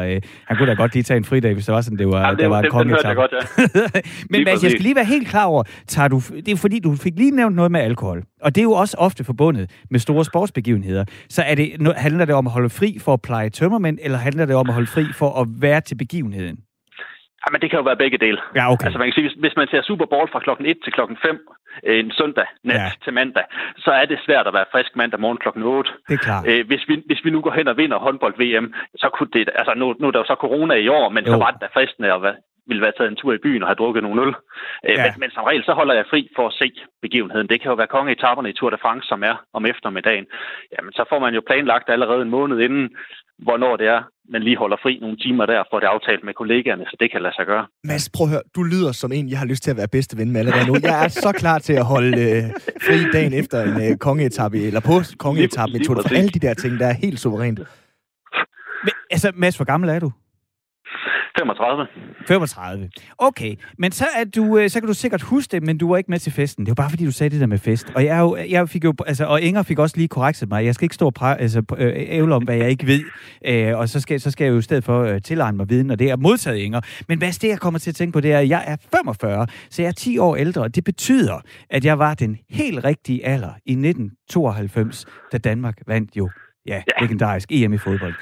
[0.46, 2.30] han kunne da godt lige tage en fridag, hvis det var sådan, det var, ja,
[2.30, 3.16] det, det var en kongetag.
[3.16, 4.00] godt, ja.
[4.30, 6.96] men Mads, jeg skal lige være helt klar over, tager du, det er fordi, du
[6.96, 8.24] fik lige nævnt noget med alkohol.
[8.40, 11.04] Og det er jo også ofte forbundet med store sportsbegivenheder.
[11.28, 14.46] Så er det, handler det om at holde fri for at pleje tømmermænd, eller handler
[14.46, 16.56] det om at holde fri for at være til begivenheden?
[17.42, 18.40] Ja, men det kan jo være begge dele.
[18.58, 18.84] Ja, okay.
[18.86, 21.16] Altså man kan sige, hvis, hvis man ser Super Bowl fra klokken 1 til klokken
[21.22, 21.48] 5
[21.86, 22.90] øh, en søndag nat ja.
[23.04, 23.44] til mandag,
[23.84, 25.90] så er det svært at være frisk mandag morgen klokken 8.
[26.08, 26.42] Det er klart.
[26.48, 29.74] Øh, hvis, vi, hvis vi nu går hen og vinder håndbold-VM, så kunne det, altså
[29.74, 31.32] nu, nu er der jo så corona i år, men jo.
[31.32, 32.36] så var det da fristende at være,
[32.68, 34.34] ville være taget en tur i byen og have drukket nogle øl.
[34.88, 35.04] Øh, ja.
[35.04, 36.68] men, men som regel, så holder jeg fri for at se
[37.02, 37.48] begivenheden.
[37.48, 40.26] Det kan jo være kongeetaperne i Tour de France, som er om eftermiddagen.
[40.74, 42.88] Jamen, så får man jo planlagt allerede en måned inden,
[43.46, 44.00] hvornår det er,
[44.34, 47.22] man lige holder fri nogle timer der, for det aftalt med kollegaerne, så det kan
[47.22, 47.66] lade sig gøre.
[47.84, 50.18] Mads, prøv at høre, du lyder som en, jeg har lyst til at være bedste
[50.18, 50.74] ven med allerede nu.
[50.82, 52.42] Jeg er så klar til at holde øh,
[52.86, 56.16] fri dagen efter en øh, kongeetappe, eller på kongeetappen France.
[56.16, 57.58] Alle de der ting, der er helt suverænt.
[58.84, 60.12] Men, altså, Mads, hvor gammel er du?
[61.38, 61.86] 35.
[62.26, 62.90] 35.
[63.18, 65.96] Okay, men så, er du, øh, så kan du sikkert huske det, men du var
[65.96, 66.66] ikke med til festen.
[66.66, 67.92] Det var bare fordi, du sagde det der med fest.
[67.94, 70.64] Og jeg, jo, jeg fik jo, altså, og Inger fik også lige korrekset mig.
[70.64, 73.00] Jeg skal ikke stå og altså, øh, ævle om, hvad jeg ikke ved.
[73.44, 75.90] Øh, og så skal, så skal jeg jo i stedet for øh, tilegne mig viden,
[75.90, 76.80] og det er modtaget Inger.
[77.08, 79.46] Men hvad det, jeg kommer til at tænke på, det er, at jeg er 45,
[79.70, 81.40] så jeg er 10 år ældre, og det betyder,
[81.70, 86.30] at jeg var den helt rigtige alder i 1992, da Danmark vandt jo,
[86.66, 88.14] ja, legendarisk EM i fodbold.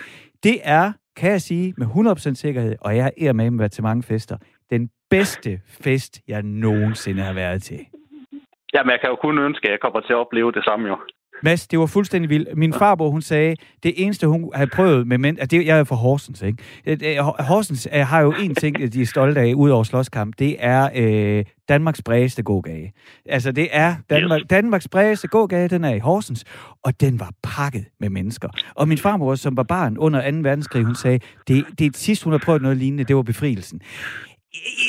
[0.43, 4.03] Det er kan jeg sige med 100% sikkerhed, og jeg er med med til mange
[4.03, 4.37] fester,
[4.71, 7.81] den bedste fest, jeg nogensinde har været til.
[8.75, 10.97] Jamen, jeg kan jo kun ønske, at jeg kommer til at opleve det samme jo.
[11.43, 12.57] Mads, det var fuldstændig vildt.
[12.57, 15.39] Min farbror, hun sagde, det eneste, hun havde prøvet med mænd...
[15.39, 17.21] Altså, det, jeg er fra Horsens, ikke?
[17.23, 20.35] Horsens øh, har jo en ting, de er stolte af, ud over slåskamp.
[20.39, 22.91] Det er øh, Danmarks bredeste gågade.
[23.27, 26.45] Altså, det er Danmark, Danmarks bredeste gågade, den er i Horsens,
[26.83, 28.49] og den var pakket med mennesker.
[28.75, 30.37] Og min farmor, som var barn under 2.
[30.43, 33.81] verdenskrig, hun sagde, det, det sidste, hun har prøvet noget lignende, det var befrielsen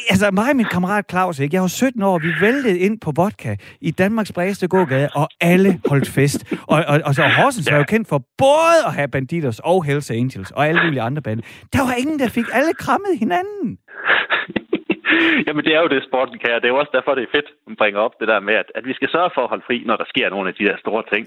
[0.10, 1.56] altså mig og min kammerat Claus, ikke?
[1.56, 5.80] jeg var 17 år, vi væltede ind på vodka i Danmarks bredeste gågade, og alle
[5.90, 6.54] holdt fest.
[6.68, 10.12] Og, og, og så Horsens var jo kendt for både at have Banditers og Hells
[10.12, 11.44] Angels og alle mulige andre bander.
[11.74, 13.78] Der var ingen, der fik alle krammet hinanden.
[15.48, 16.56] Jamen, det er jo det, sporten kan.
[16.62, 18.70] Det er jo også derfor, det er fedt, at bringe op det der med, at,
[18.76, 20.78] at vi skal sørge for at holde fri, når der sker nogle af de der
[20.86, 21.24] store ting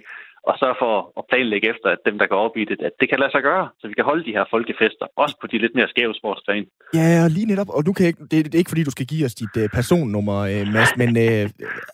[0.48, 3.09] og så for at planlægge efter, at dem, der går op i det, at det
[3.09, 5.74] kan lade sig gøre, så vi kan holde de her folkefester, også på de lidt
[5.74, 6.66] mere skæve sportsdagen.
[6.94, 9.24] Ja, lige netop, og du kan ikke, det, det er ikke fordi, du skal give
[9.29, 11.44] os dit uh, personnummer, uh, Mads, men uh,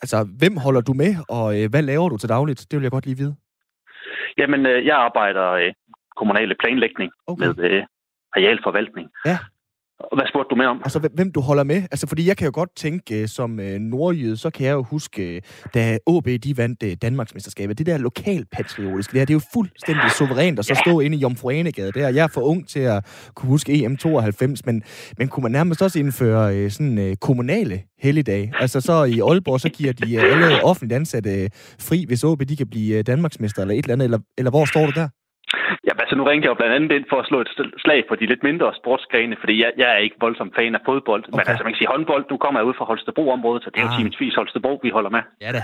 [0.03, 2.61] altså, hvem holder du med, og hvad laver du til dagligt?
[2.71, 3.35] Det vil jeg godt lige vide.
[4.39, 5.73] Jamen, jeg arbejder uh,
[6.21, 7.47] kommunale planlægning okay.
[7.47, 7.83] med
[8.37, 9.07] arealforvaltning.
[9.31, 9.39] Ja.
[9.99, 10.77] Hvad spurgte du med om?
[10.85, 11.77] Altså, hvem du holder med?
[11.77, 14.83] Altså, fordi jeg kan jo godt tænke, uh, som uh, nordjyde, så kan jeg jo
[14.83, 19.41] huske, uh, da OB de vandt uh, Danmarksmesterskabet, det der lokalpatriotiske, det, her, det er
[19.41, 22.09] jo fuldstændig suverænt at så stå inde i Jomfru Anegade der.
[22.09, 24.83] Jeg er for ung til at kunne huske EM92, men,
[25.19, 28.53] men kunne man nærmest også indføre sådan kommunale helligdage?
[28.61, 32.69] Altså, så i Aalborg, så giver de alle offentligt ansatte fri, hvis OB de kan
[32.71, 35.09] blive Danmarksmester eller et eller andet, eller, eller hvor står du der?
[35.87, 37.51] Ja, altså nu ringte jeg jo blandt andet ind for at slå et
[37.85, 41.23] slag på de lidt mindre sportsgrene, fordi jeg, jeg er ikke voldsom fan af fodbold.
[41.25, 41.37] Okay.
[41.39, 43.93] Men altså, man kan sige håndbold, du kommer ud fra Holstebro-området, så det er jo
[43.93, 43.99] ah.
[43.99, 45.23] timesvis Holstebro, vi holder med.
[45.45, 45.63] Ja da.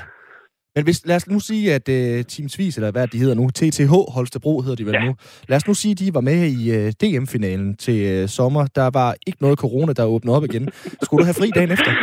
[0.75, 3.92] Men hvis, lad os nu sige, at uh, Teamsvis, eller hvad de hedder nu, TTH
[4.16, 5.05] Holstebro hedder de vel ja.
[5.07, 5.12] nu.
[5.49, 8.62] Lad os nu sige, at de var med i uh, øh, DM-finalen til uh, sommer.
[8.79, 10.64] Der var ikke noget corona, der åbnede op igen.
[11.05, 11.92] Skulle du have fri dagen efter?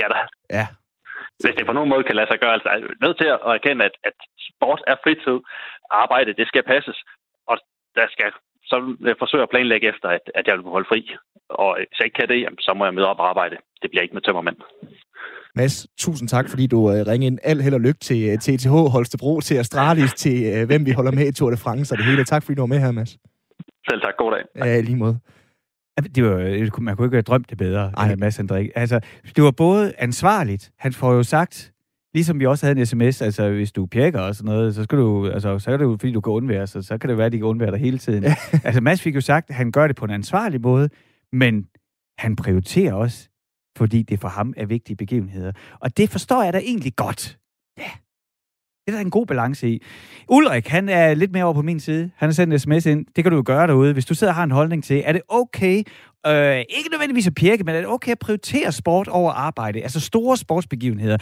[0.00, 0.20] Ja da.
[0.58, 0.66] Ja.
[1.42, 3.82] Hvis det på nogen måde kan lade sig gøre, altså er nødt til at erkende,
[3.88, 4.16] at, at
[4.50, 5.38] sport er fritid.
[5.90, 6.98] Arbejde, det skal passes
[7.98, 8.28] der skal
[8.70, 8.76] så
[9.08, 11.00] jeg forsøge at planlægge efter, at, at jeg vil holde fri.
[11.48, 13.56] Og hvis jeg ikke kan det, så må jeg møde op og arbejde.
[13.82, 14.56] Det bliver ikke med tømmermænd.
[15.54, 17.38] Mads, tusind tak, fordi du uh, ringede ind.
[17.42, 21.32] Al held og lykke til TTH, Holstebro, til Astralis, til hvem vi holder med i
[21.32, 22.24] Tour de France og det hele.
[22.24, 23.12] Tak, fordi du var med her, Mads.
[23.88, 24.16] Selv tak.
[24.16, 24.66] God dag.
[24.66, 25.18] Ja, lige måde.
[26.14, 28.14] Det var, man kunne ikke have drømt det bedre, Ej.
[28.16, 28.70] Mads Andrik.
[28.74, 29.00] Altså,
[29.36, 30.70] det var både ansvarligt.
[30.78, 31.69] Han får jo sagt,
[32.14, 34.98] ligesom vi også havde en sms, altså hvis du pjekker og sådan noget, så skal
[34.98, 37.26] du, altså, så er det jo fordi, du kan undvære, så, så kan det være,
[37.26, 38.24] at de kan undvære dig hele tiden.
[38.64, 40.88] altså Mads fik jo sagt, at han gør det på en ansvarlig måde,
[41.32, 41.66] men
[42.18, 43.28] han prioriterer også,
[43.76, 45.52] fordi det for ham er vigtige begivenheder.
[45.80, 47.38] Og det forstår jeg da egentlig godt.
[47.78, 47.90] Ja.
[48.86, 49.82] Det er der en god balance i.
[50.28, 52.10] Ulrik, han er lidt mere over på min side.
[52.16, 53.06] Han har sendt en sms ind.
[53.16, 53.92] Det kan du jo gøre derude.
[53.92, 55.82] Hvis du sidder og har en holdning til, er det okay
[56.26, 59.82] Øh, ikke nødvendigvis at pirke, men er det okay at prioritere sport over arbejde?
[59.82, 61.16] Altså store sportsbegivenheder.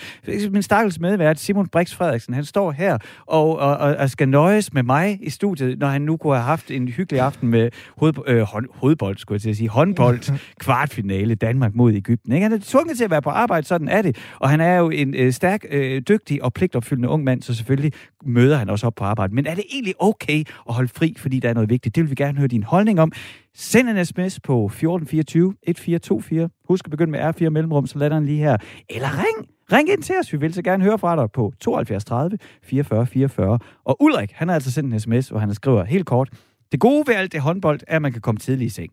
[0.51, 4.73] Min stakkels medvært, Simon Brix Frederiksen, han står her og, og, og, og skal nøjes
[4.73, 8.13] med mig i studiet, når han nu kunne have haft en hyggelig aften med hoved,
[8.27, 12.33] øh, hånd, hovedbold, skulle jeg til at sige, håndbold, kvartfinale, Danmark mod Ægypten.
[12.33, 12.43] Ikke?
[12.43, 14.17] Han er tvunget til at være på arbejde, sådan er det.
[14.39, 17.93] Og han er jo en øh, stærk, øh, dygtig og pligtopfyldende ung mand, så selvfølgelig
[18.25, 19.35] møder han også op på arbejde.
[19.35, 21.95] Men er det egentlig okay at holde fri, fordi der er noget vigtigt?
[21.95, 23.13] Det vil vi gerne høre din holdning om.
[23.55, 26.51] Send en sms på 1424 1424.
[26.69, 28.57] Husk at begynde med R4 mellemrum, så lader den lige her.
[28.89, 29.49] Eller ring.
[29.73, 30.33] Ring ind til os.
[30.33, 33.59] Vi vil så gerne høre fra dig på 72 30 44 44.
[33.85, 36.29] Og Ulrik, han har altså sendt en sms, hvor han skriver helt kort.
[36.73, 38.93] Det gode ved alt det håndbold er, at man kan komme tidligt i seng.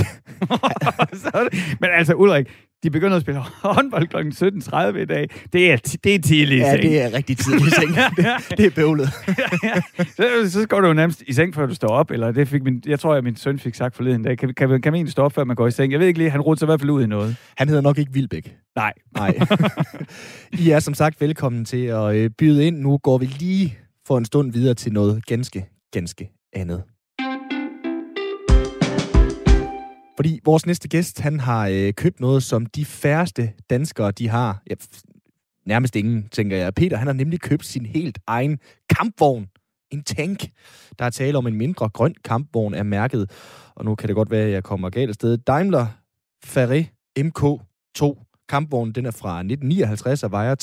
[1.80, 2.46] men altså, Ulrik,
[2.84, 3.40] de begynder at spille
[3.74, 4.16] håndbold kl.
[4.16, 5.28] 17.30 i dag.
[5.52, 7.94] Det er, det er tidligt Ja, det er rigtig tidligt i seng.
[8.16, 9.08] det, det er bøvlet.
[10.16, 12.10] så, så går du jo nærmest i seng, før du står op.
[12.10, 14.38] Eller det fik min, jeg tror, at min søn fik sagt forleden dag.
[14.38, 15.92] Kan, kan, kan man stå op, før man går i seng?
[15.92, 17.36] Jeg ved ikke lige, han rodte sig i hvert fald ud i noget.
[17.56, 18.56] Han hedder nok ikke Vilbæk.
[18.76, 18.92] Nej.
[19.14, 19.38] Nej.
[20.52, 22.78] I er som sagt velkommen til at øh, byde ind.
[22.78, 26.82] Nu går vi lige for en stund videre til noget ganske, ganske andet.
[30.16, 34.62] Fordi vores næste gæst, han har øh, købt noget, som de færreste danskere, de har.
[34.70, 34.74] Ja,
[35.66, 36.74] nærmest ingen, tænker jeg.
[36.74, 38.58] Peter, han har nemlig købt sin helt egen
[38.96, 39.46] kampvogn.
[39.90, 40.46] En tank.
[40.98, 43.30] Der er tale om en mindre grøn kampvogn af mærket.
[43.74, 45.38] Og nu kan det godt være, at jeg kommer galt sted.
[45.38, 45.86] Daimler
[46.46, 50.54] Ferré MK2 Kampvognen den er fra 1959 og vejer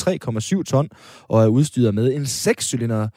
[0.57, 0.89] 3,7 ton
[1.27, 3.07] og er udstyret med en 6-cylinder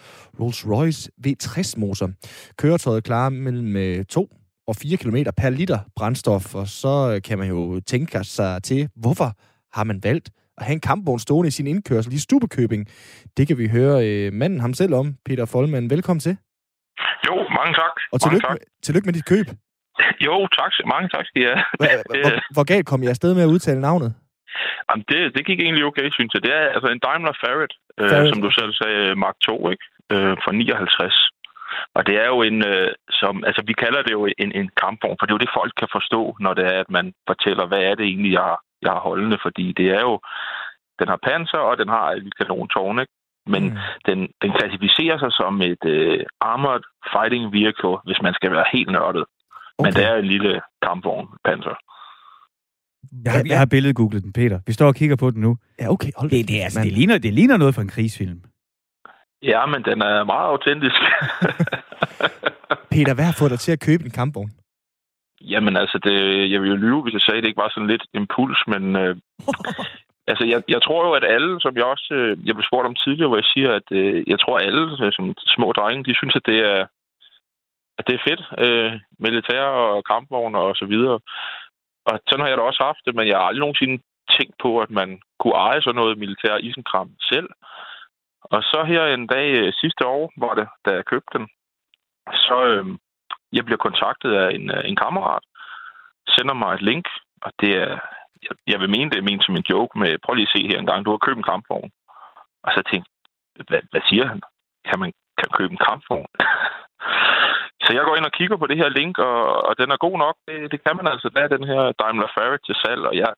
[0.40, 2.10] Rolls-Royce V60-motor.
[2.56, 4.28] Køretøjet klarer mellem øh, 2
[4.68, 9.28] og 4 km per liter brændstof, og så kan man jo tænke sig til, hvorfor
[9.76, 12.82] har man valgt at have en kampvogn stående i sin indkørsel i Stubekøbing.
[13.36, 15.90] Det kan vi høre øh, manden ham selv om, Peter Folman.
[15.90, 16.36] Velkommen til.
[17.28, 17.94] Jo, mange tak.
[18.12, 18.56] Og tillykke, tak.
[18.56, 19.46] Med, tillykke med dit køb.
[20.26, 20.72] Jo, tak.
[20.94, 21.56] Mange tak skal jeg.
[21.78, 21.86] Hvor,
[22.54, 24.10] hvor, galt kom jeg afsted med at udtale navnet?
[24.88, 26.42] Jamen, det, det gik egentlig okay, synes jeg.
[26.46, 29.84] Det er altså en Daimler Farret, øh, som du selv sagde, Mark 2, ikke?
[30.12, 31.30] Øh, fra 59.
[31.96, 32.88] Og det er jo en, øh,
[33.24, 35.72] som, altså vi kalder det jo en, en kampvogn, for det er jo det, folk
[35.80, 38.92] kan forstå, når det er, at man fortæller, hvad er det egentlig, jeg har, jeg
[38.96, 40.14] har holdende, fordi det er jo,
[41.00, 43.14] den har panser, og den har et kanontårn, ikke?
[43.52, 43.78] Men mm.
[44.08, 48.90] den, den klassificerer sig som et øh, armored fighting vehicle, hvis man skal være helt
[48.96, 49.24] nørdet.
[49.78, 49.84] Okay.
[49.84, 50.52] Men det er en lille
[50.86, 51.76] kampvogn, panser.
[53.24, 54.58] Jeg har, jeg har billedet googlet den, Peter.
[54.66, 55.56] Vi står og kigger på den nu.
[55.80, 56.10] Ja, okay.
[56.16, 58.40] Hold det, det, altså, det, ligner, det ligner noget fra en krigsfilm.
[59.52, 61.00] Ja, men den er meget autentisk.
[62.94, 64.52] Peter, hvad har fået dig til at købe en kampvogn?
[65.40, 66.16] Jamen altså, det,
[66.52, 68.96] jeg vil jo lyve, hvis jeg sagde, at det ikke var sådan lidt impuls, men
[69.02, 69.16] øh,
[70.30, 72.94] altså, jeg, jeg tror jo, at alle, som jeg også øh, jeg blev spurgt om
[72.94, 76.18] tidligere, hvor jeg siger, at øh, jeg tror, at alle øh, som små drenge, de
[76.20, 76.80] synes, at det er,
[77.98, 78.42] at det er fedt.
[78.64, 81.18] Øh, militær og kampvogne og så videre.
[82.08, 83.96] Og sådan har jeg da også haft det, men jeg har aldrig nogensinde
[84.36, 85.08] tænkt på, at man
[85.40, 87.48] kunne eje sådan noget militær isenkram selv.
[88.44, 91.48] Og så her en dag øh, sidste år, hvor det, da jeg købte den,
[92.46, 92.86] så øh,
[93.52, 95.44] jeg bliver kontaktet af en, øh, en kammerat,
[96.28, 97.06] sender mig et link,
[97.42, 97.98] og det er,
[98.42, 100.68] jeg, jeg vil mene, det er ment som en joke med, prøv lige at se
[100.70, 101.90] her en gang, du har købt en kampvogn.
[102.64, 103.10] Og så tænkte
[103.68, 104.40] hvad, hvad siger han?
[104.88, 106.30] Kan man kan købe en kampvogn?
[107.84, 110.16] så jeg går ind og kigger på det her link, og, og den er god
[110.18, 110.36] nok.
[110.48, 111.28] Det, det kan man altså.
[111.34, 113.30] Der er den her Daimler Ferret til salg, og jeg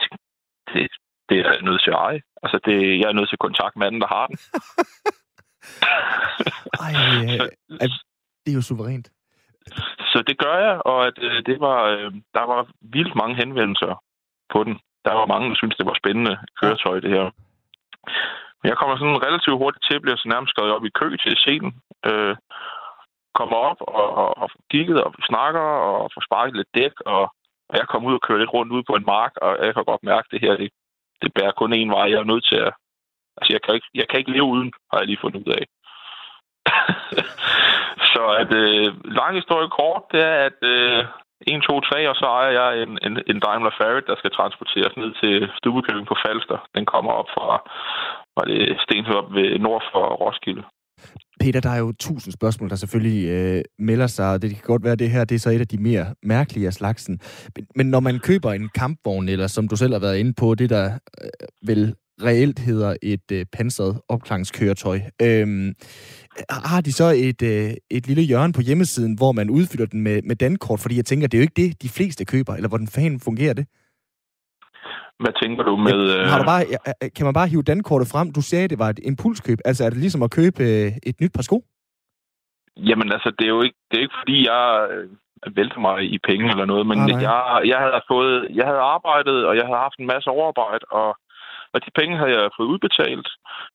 [0.00, 0.24] tænkte,
[0.72, 0.90] det,
[1.32, 2.20] det er jeg nødt til at eje.
[2.42, 4.36] Altså, det, jeg er nødt til at kontakte manden, der har den.
[6.84, 7.40] Ej, øh,
[8.42, 9.08] det er jo suverænt.
[10.12, 12.60] Så det gør jeg, og at, øh, det var, øh, der var
[12.96, 13.92] vildt mange henvendelser
[14.52, 14.74] på den.
[15.06, 17.26] Der var mange, der syntes, det var spændende køretøj, det her.
[18.60, 21.34] Men jeg kommer sådan relativt hurtigt til, bliver så nærmest skrevet op i kø til
[21.42, 21.72] scenen.
[22.08, 22.36] Øh,
[23.38, 27.24] kommer op og, og, og kigget og snakker og får sparket lidt dæk, og,
[27.70, 29.84] og jeg kommer ud og kører lidt rundt ud på en mark, og jeg kan
[29.84, 30.70] godt mærke, at det her, det,
[31.22, 32.06] det bærer kun en vej.
[32.10, 32.72] Jeg er nødt til at...
[33.36, 35.64] Altså, jeg kan, ikke, jeg kan ikke leve uden, har jeg lige fundet ud af.
[38.12, 41.04] så at øh, lang historie kort, det er, at øh,
[41.46, 44.96] 1, 2, 3, og så ejer jeg en, en, en Daimler Ferret, der skal transporteres
[44.96, 46.58] ned til Stubekøbing på Falster.
[46.74, 47.48] Den kommer op fra,
[48.36, 50.64] var det Stenhøp ved nord for Roskilde.
[51.40, 54.84] Peter, der er jo tusind spørgsmål, der selvfølgelig øh, melder sig, og det kan godt
[54.84, 57.20] være, at det her det er så et af de mere mærkelige af slagsen.
[57.56, 60.54] Men, men når man køber en kampvogn, eller som du selv har været inde på,
[60.54, 61.28] det der øh,
[61.66, 65.74] vel reelt hedder et øh, pansret opklangskøretøj, øh,
[66.50, 70.22] har de så et, øh, et lille hjørne på hjemmesiden, hvor man udfylder den med,
[70.22, 70.80] med dankort?
[70.80, 73.52] Fordi jeg tænker, det er jo ikke det, de fleste køber, eller hvordan fanden fungerer
[73.52, 73.66] det?
[75.22, 75.98] Hvad tænker du med...
[76.16, 76.64] Ja, har du bare,
[77.16, 78.32] kan man bare hive dankortet frem?
[78.32, 79.58] Du sagde, det var et impulskøb.
[79.64, 81.58] Altså, er det ligesom at købe øh, et nyt par sko?
[82.88, 86.18] Jamen, altså, det er jo ikke, det er ikke fordi, jeg øh, vælter mig i
[86.28, 89.84] penge eller noget, men ah, jeg, jeg, havde fået, jeg havde arbejdet, og jeg havde
[89.86, 91.10] haft en masse overarbejde, og,
[91.72, 93.28] og de penge havde jeg fået udbetalt.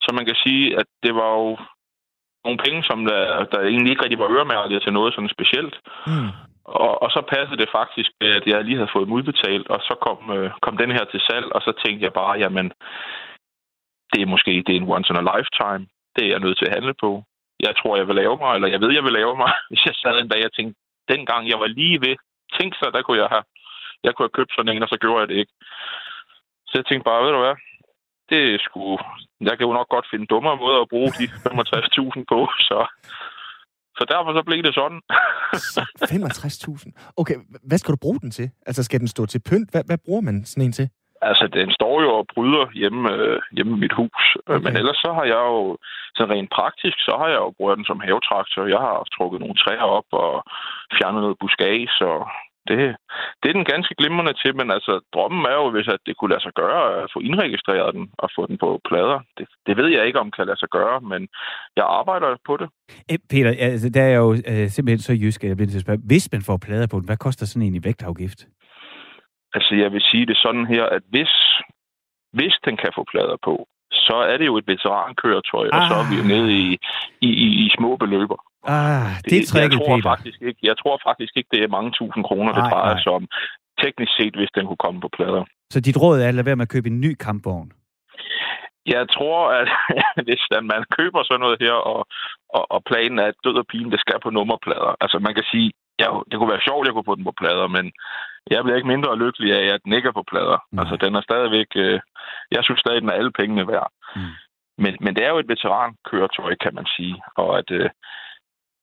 [0.04, 1.48] Så man kan sige, at det var jo
[2.44, 5.74] nogle penge, som der, der egentlig ikke rigtig var øremærket til noget sådan specielt.
[6.10, 6.30] Mm.
[6.68, 9.94] Og, og så passede det faktisk, at jeg lige havde fået dem udbetalt, og så
[10.06, 12.66] kom, øh, kom den her til salg, og så tænkte jeg bare, jamen,
[14.12, 15.84] det er måske det er en once in a lifetime.
[16.14, 17.10] Det er jeg nødt til at handle på.
[17.66, 19.94] Jeg tror, jeg vil lave mig, eller jeg ved, jeg vil lave mig, hvis jeg
[19.94, 20.80] sad en dag og tænkte,
[21.12, 22.16] dengang jeg var lige ved,
[22.56, 23.44] tænk så, der kunne jeg have,
[24.04, 25.52] jeg kunne have købt sådan en, og så gjorde jeg det ikke.
[26.68, 27.56] Så jeg tænkte bare, ved du hvad,
[28.30, 28.98] det sgu,
[29.40, 32.78] jeg kan jo nok godt finde dummere måder at bruge de 65.000 på, så
[33.98, 35.00] så derfor så blev det sådan.
[36.12, 37.12] 65.000?
[37.16, 37.36] Okay,
[37.68, 38.50] hvad skal du bruge den til?
[38.66, 39.70] Altså, skal den stå til pynt?
[39.72, 40.88] Hvad, hvad bruger man sådan en til?
[41.22, 44.22] Altså, den står jo og bryder hjemme, øh, hjemme i mit hus.
[44.46, 44.62] Okay.
[44.64, 45.76] Men ellers så har jeg jo,
[46.16, 48.72] så rent praktisk, så har jeg jo brugt den som havetraktor.
[48.74, 50.32] Jeg har trukket nogle træer op og
[50.96, 52.10] fjernet noget buskage, så
[52.68, 52.96] det,
[53.40, 56.32] det er den ganske glimrende til, men altså, drømmen er jo, hvis at det kunne
[56.32, 59.18] lade sig gøre at få indregistreret den og få den på plader.
[59.38, 61.28] Det, det ved jeg ikke, om kan lade sig gøre, men
[61.76, 62.68] jeg arbejder på det.
[63.12, 65.86] Æ, Peter, altså, der er jo øh, simpelthen så jysk, at jeg bliver til at
[65.86, 68.40] spørge, hvis man får plader på den, hvad koster sådan en i vægtafgift?
[69.54, 71.32] Altså, jeg vil sige det sådan her, at hvis,
[72.32, 75.76] hvis den kan få plader på, så er det jo et veterankøretøj, ah.
[75.76, 76.32] og så er vi jo ah.
[76.34, 76.78] nede i,
[77.20, 78.40] i, i, i små beløber.
[78.64, 80.10] Ah, det er tricket, jeg tror Peter.
[80.14, 83.24] Faktisk ikke, jeg tror faktisk ikke, det er mange tusind kroner, det drejer sig om.
[83.82, 85.44] Teknisk set, hvis den kunne komme på plader.
[85.72, 87.72] Så dit råd er at lade være med at købe en ny kampvogn?
[88.86, 89.68] Jeg tror, at
[90.26, 90.42] hvis
[90.72, 92.00] man køber sådan noget her, og,
[92.56, 94.92] og, og planen er, at død og pigen, det skal på nummerplader.
[95.00, 97.34] Altså man kan sige, ja, det kunne være sjovt, at jeg kunne få den på
[97.40, 97.84] plader, men
[98.50, 100.58] jeg bliver ikke mindre lykkelig af, at den ikke er på plader.
[100.72, 100.78] Mm.
[100.78, 102.00] Altså den er stadigvæk, øh,
[102.54, 103.90] jeg synes stadig, den er alle pengene værd.
[104.16, 104.32] Mm.
[104.82, 107.16] Men, men det er jo et veterankøretøj, kan man sige.
[107.36, 107.90] Og at, øh,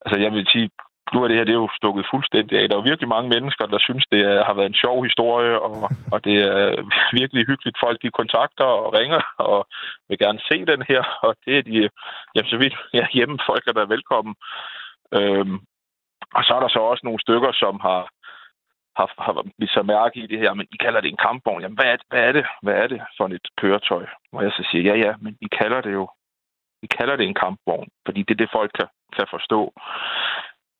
[0.05, 0.69] altså jeg vil sige,
[1.13, 2.67] nu er det her det er jo stukket fuldstændig af.
[2.67, 5.61] Der er jo virkelig mange mennesker, der synes, det er, har været en sjov historie,
[5.61, 6.59] og, og det er
[7.19, 7.77] virkelig hyggeligt.
[7.85, 9.67] Folk de kontakter og ringer og
[10.09, 11.89] vil gerne se den her, og det er de,
[12.35, 14.35] jamen så vidt ja, hjemme folk er der velkommen.
[15.17, 15.57] Øhm,
[16.37, 18.01] og så er der så også nogle stykker, som har,
[18.97, 21.61] har, har vi så mærke i det her, men I kalder det en kampvogn.
[21.61, 22.45] Jamen, hvad er, det, hvad er det?
[22.63, 24.05] Hvad er det for et køretøj?
[24.31, 26.09] Hvor jeg så siger, ja, ja, men I kalder det jo
[26.85, 29.61] vi kalder det en kampvogn, fordi det er det, folk kan, kan forstå.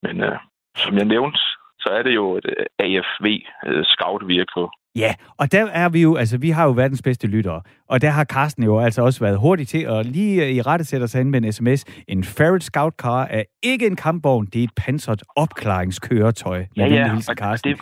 [0.05, 0.37] Men øh,
[0.83, 1.39] som jeg nævnte,
[1.83, 3.27] så er det jo et øh, AFV
[3.67, 4.67] øh, Scout Vehicle.
[4.95, 8.09] Ja, og der er vi jo, altså vi har jo verdens bedste lyttere, og der
[8.09, 11.21] har Carsten jo altså også været hurtig til at lige øh, i rette sætte sig
[11.21, 11.85] ind med en sms.
[12.07, 16.65] En Ferret Scout Car er ikke en kampvogn, det er et pansret opklaringskøretøj.
[16.77, 17.71] Ja, ja, og Carsten.
[17.71, 17.81] Det,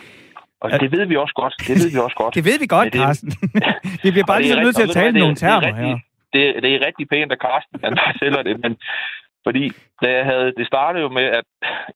[0.60, 1.54] og det ved vi også godt.
[1.68, 2.34] Det ved vi også godt.
[2.38, 3.32] det ved vi godt, det, Carsten.
[4.04, 5.98] vi bliver bare lige nødt til at tale nogle termer her.
[6.34, 8.72] Det, det er rigtig pænt, at Carsten han sælger det, men
[9.46, 9.64] fordi
[10.02, 11.44] da jeg havde, det startede jo med, at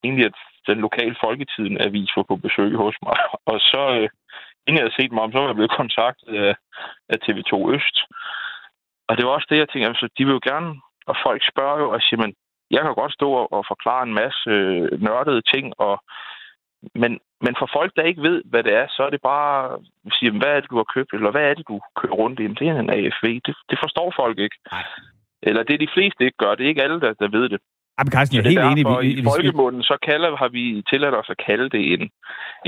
[0.05, 3.17] egentlig at den lokale Folketiden avis var på besøg hos mig.
[3.51, 4.09] Og så, øh,
[4.65, 6.55] inden jeg havde set mig om, så var jeg blevet kontaktet af,
[7.13, 7.97] af TV2 Øst.
[9.09, 10.71] Og det var også det, jeg tænkte, altså, de vil jo gerne,
[11.11, 12.35] og folk spørger jo og siger, men
[12.71, 15.95] jeg kan godt stå og, og forklare en masse øh, nørdede ting, og,
[16.95, 17.13] men,
[17.45, 19.75] men for folk, der ikke ved, hvad det er, så er det bare
[20.07, 22.41] at sige, hvad er det, du har købt, eller hvad er det, du kører rundt
[22.41, 22.47] i?
[22.47, 23.27] Det er en AFV.
[23.47, 24.59] Det, det forstår folk ikke.
[25.43, 26.55] Eller det er de fleste ikke gør.
[26.55, 27.61] Det er ikke alle, der, der ved det.
[27.99, 28.85] Jamen, Carsten, jeg er helt enig.
[29.01, 32.11] Vi, I folkemunden, så kalder, har vi tilladt os at kalde det en,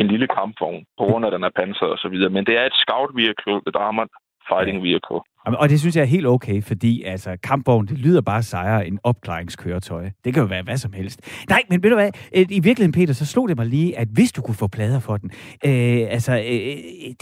[0.00, 2.30] en lille kampvogn, på grund af, den er pansret og så videre.
[2.30, 4.12] Men det er et scout vehicle, et armored
[4.48, 5.20] fighting vehicle.
[5.46, 8.98] Og det synes jeg er helt okay, fordi altså, kampvogn, det lyder bare sejere end
[9.04, 10.04] opklaringskøretøj.
[10.24, 11.44] Det kan jo være hvad som helst.
[11.48, 12.10] Nej, men ved du hvad?
[12.36, 15.00] Øh, I virkeligheden, Peter, så slog det mig lige, at hvis du kunne få plader
[15.00, 15.30] for den,
[15.68, 16.60] øh, altså, øh,
[17.04, 17.14] øh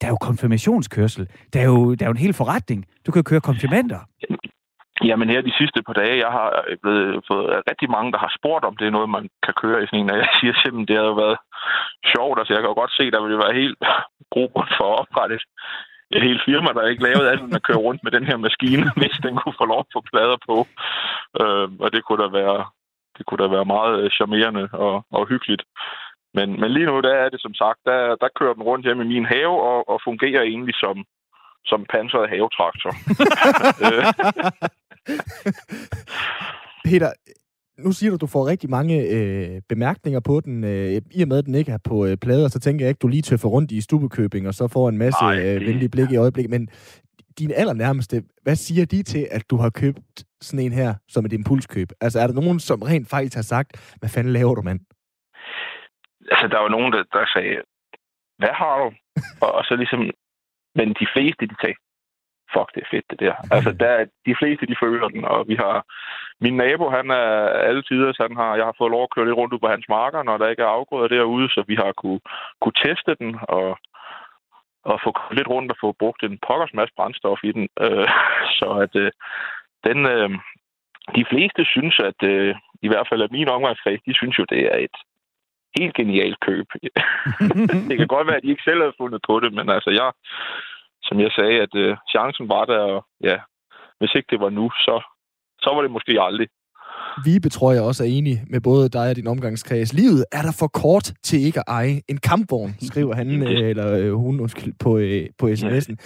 [0.00, 1.28] der er jo konfirmationskørsel.
[1.52, 2.84] Der er jo, der er jo en hel forretning.
[3.06, 4.00] Du kan jo køre konfirmander.
[5.04, 8.32] Jamen her de sidste par dage, jeg har øh, blevet fået rigtig mange, der har
[8.38, 10.88] spurgt, om det er noget, man kan køre i sådan en, og jeg siger simpelthen,
[10.88, 11.38] det har jo været
[12.12, 12.38] sjovt.
[12.38, 13.78] Altså jeg kan jo godt se, der vil være helt
[14.32, 15.38] grobund for at oprette
[16.10, 18.86] et, helt firma, der ikke lavet andet end at køre rundt med den her maskine,
[19.00, 20.56] hvis den kunne få lov at få plader på.
[21.40, 22.58] Øh, og det kunne da være
[23.18, 25.62] Det kunne da være meget øh, charmerende og, og hyggeligt.
[26.34, 29.04] Men, men lige nu, der er det som sagt, der, der kører den rundt hjemme
[29.04, 30.96] i min have og, og fungerer egentlig som,
[31.64, 32.92] som pansret havetraktor.
[33.84, 34.04] Øh,
[36.84, 37.10] Peter,
[37.78, 40.64] nu siger du, at du får rigtig mange øh, bemærkninger på den.
[40.64, 42.98] Øh, I og med, at den ikke er på øh, plader, så tænker jeg ikke,
[42.98, 46.10] du lige tøffer rundt i Stubekøbing, og så får en masse Nej, øh, venlige blik
[46.10, 46.50] i øjeblikket.
[46.50, 46.68] Men
[47.38, 51.32] din allernærmeste, hvad siger de til, at du har købt sådan en her som et
[51.32, 51.88] impulskøb?
[52.00, 54.80] Altså, er der nogen, som rent faktisk har sagt, hvad fanden laver du, mand?
[56.32, 57.56] altså, der var nogen, der, der sagde,
[58.40, 58.88] hvad har du?
[59.44, 60.00] og, og så ligesom,
[60.74, 61.78] men de fleste, de sagde,
[62.54, 63.34] fuck, det er fedt, det der.
[63.50, 63.94] Altså, der,
[64.28, 65.76] de fleste, de føler den, og vi har...
[66.40, 67.28] Min nabo, han er
[67.68, 69.86] alle tider, han har, jeg har fået lov at køre lidt rundt ud på hans
[69.88, 72.20] marker, når der ikke er afgrøder derude, så vi har kunne,
[72.60, 73.78] kunne teste den, og,
[74.84, 77.68] og få lidt rundt og få brugt en pokkers masse brændstof i den.
[77.80, 78.08] Øh,
[78.58, 79.10] så at øh,
[79.84, 80.06] den...
[80.06, 80.30] Øh,
[81.16, 84.60] de fleste synes, at øh, i hvert fald af min omgangskreds, de synes jo, det
[84.72, 84.96] er et
[85.78, 86.66] helt genialt køb.
[87.88, 90.08] det kan godt være, at de ikke selv havde fundet på det, men altså jeg,
[91.08, 93.36] som jeg sagde, at øh, chancen var der, og ja,
[93.98, 94.94] hvis ikke det var nu, så,
[95.64, 96.48] så var det måske aldrig.
[97.24, 99.92] Vibe, tror jeg også er enig med både dig og din omgangskreds.
[99.92, 103.92] Livet er der for kort til ikke at eje en kampvogn, skriver han, øh, eller
[103.98, 105.96] øh, hun, undskyld, på, øh, på sms'en.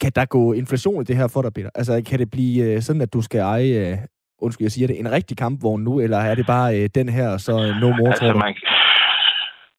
[0.00, 1.70] Kan der gå inflation i det her for dig, Peter?
[1.74, 3.98] Altså, kan det blive øh, sådan, at du skal eje, øh,
[4.42, 7.36] undskyld, jeg siger det, en rigtig kampvogn nu, eller er det bare øh, den her,
[7.36, 8.54] så øh, no more, Altså man,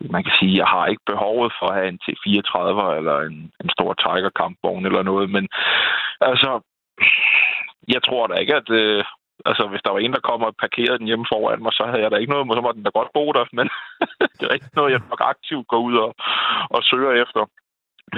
[0.09, 2.59] man kan sige, jeg har ikke behovet for at have en T34
[2.99, 5.47] eller en, en stor Tiger kampvogn eller noget, men
[6.21, 6.49] altså,
[7.93, 9.03] jeg tror da ikke, at øh,
[9.49, 12.03] altså, hvis der var en, der kom og parkerede den hjemme foran mig, så havde
[12.03, 13.67] jeg da ikke noget, så må den da godt bo der, men
[14.37, 16.11] det er ikke noget, jeg nok aktivt går ud og,
[16.75, 17.41] og søger efter.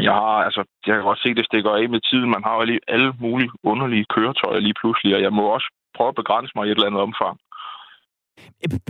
[0.08, 2.30] Jeg har, altså, jeg kan godt se, det stikker af med tiden.
[2.30, 6.10] Man har jo lige alle mulige underlige køretøjer lige pludselig, og jeg må også prøve
[6.10, 7.38] at begrænse mig i et eller andet omfang.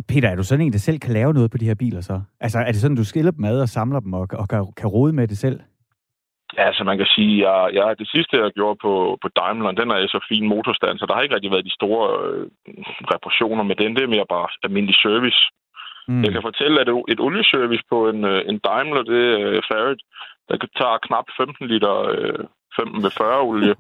[0.07, 2.21] Peter, er du sådan en, der selv kan lave noget på de her biler så?
[2.39, 4.89] Altså, er det sådan, du skiller dem ad og samler dem og, og kan, kan
[4.89, 5.59] rode med det selv?
[6.57, 9.71] Ja, altså man kan sige, at jeg, jeg, det sidste, jeg gjorde på, på Daimler,
[9.71, 12.47] den er så fin motorstand, så der har ikke rigtig været de store øh,
[13.13, 13.95] reparationer med den.
[13.95, 15.41] Det er mere bare almindelig service.
[16.07, 16.23] Mm.
[16.23, 19.99] Jeg kan fortælle, at et, olieservice på en, øh, en Daimler, det er øh, Farad,
[20.49, 22.43] der kan tage knap 15 liter øh,
[22.75, 23.75] 15 ved 40 olie.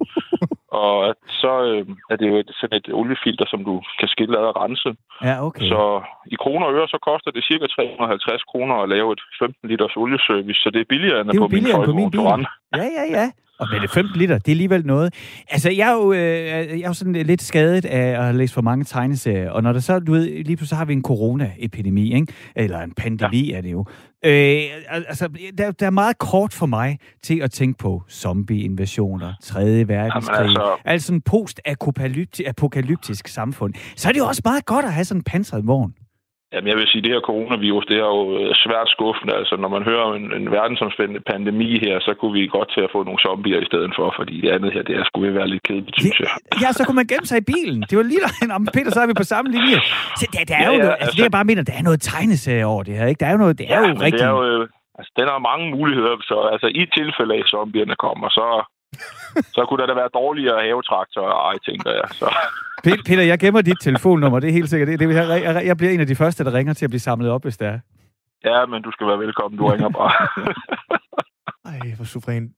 [0.71, 4.37] Og at så øh, er det jo et, sådan et oliefilter, som du kan skille
[4.39, 4.89] ad og rense.
[5.27, 5.67] Ja, okay.
[5.71, 5.81] Så
[6.33, 9.95] i kroner og øre, så koster det cirka 350 kroner at lave et 15 liters
[10.03, 12.47] olieservice, så det er billigere end Det er jo på min billigere på min bil.
[12.79, 13.25] Ja, ja, ja.
[13.59, 15.13] Og med det 15 liter, det er alligevel noget.
[15.49, 18.53] Altså, jeg er jo, øh, jeg er jo sådan lidt skadet af at have læst
[18.53, 21.01] for mange tegneserier, og når der så, du ved, lige pludselig så har vi en
[21.03, 22.33] corona-epidemi, ikke?
[22.55, 23.57] Eller en pandemi ja.
[23.57, 23.85] er det jo.
[24.25, 24.31] Øh,
[24.89, 29.87] al- altså, der, der er meget kort for mig til at tænke på zombie-invasioner, 3.
[29.87, 30.75] verdenskrig, Jamen, altså...
[30.85, 33.73] altså- sådan post-apokalyptisk samfund.
[33.95, 35.93] Så er det jo også meget godt at have sådan en pansret vogn.
[36.53, 39.33] Jamen, jeg vil sige, det her coronavirus, det er jo øh, svært skuffende.
[39.39, 42.93] Altså, når man hører en, en verdensomspændende pandemi her, så kunne vi godt til at
[42.95, 45.63] få nogle zombier i stedet for, fordi det andet her, det er skulle være lidt
[45.67, 46.29] kedeligt, synes jeg.
[46.63, 47.79] Ja, så kunne man gemme sig i bilen.
[47.89, 48.31] Det var lige der,
[48.63, 49.77] men Peter, så er vi på samme linje.
[50.19, 51.75] Så der, der er Ja, jo ja, noget, altså, altså- det jeg bare mener, der
[51.79, 53.19] er noget tegneserie over det her, ikke?
[53.21, 54.21] Der er jo noget, det er jo men rigtigt.
[54.23, 54.67] Det er jo, øh,
[54.99, 58.45] altså, den har mange muligheder, så altså, i tilfælde af, at zombierne kommer, så,
[59.55, 62.07] så kunne der da være dårligere havetraktorer ej, tænker jeg.
[62.21, 62.27] Så.
[62.85, 64.87] Pe- Peter, jeg gemmer dit telefonnummer, det er helt sikkert.
[64.89, 66.99] Det, det, jeg, jeg, jeg bliver en af de første, der ringer til at blive
[66.99, 67.79] samlet op, hvis det er.
[68.43, 69.57] Ja, men du skal være velkommen.
[69.59, 70.13] Du ringer bare.
[71.73, 72.49] Ej, hvor suveræn.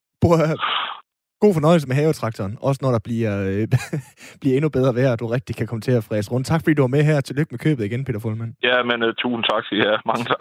[1.41, 2.57] God fornøjelse med havetraktoren.
[2.61, 3.67] Også når der bliver, øh,
[4.41, 6.47] bliver endnu bedre vejr, og du rigtig kan komme til at fræse rundt.
[6.47, 7.21] Tak fordi du var med her.
[7.21, 8.53] Tillykke med købet igen, Peter Fullmann.
[8.63, 9.99] ja, men uh, tusind tak I have.
[10.05, 10.39] Mange tak.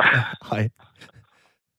[0.51, 0.69] Hej.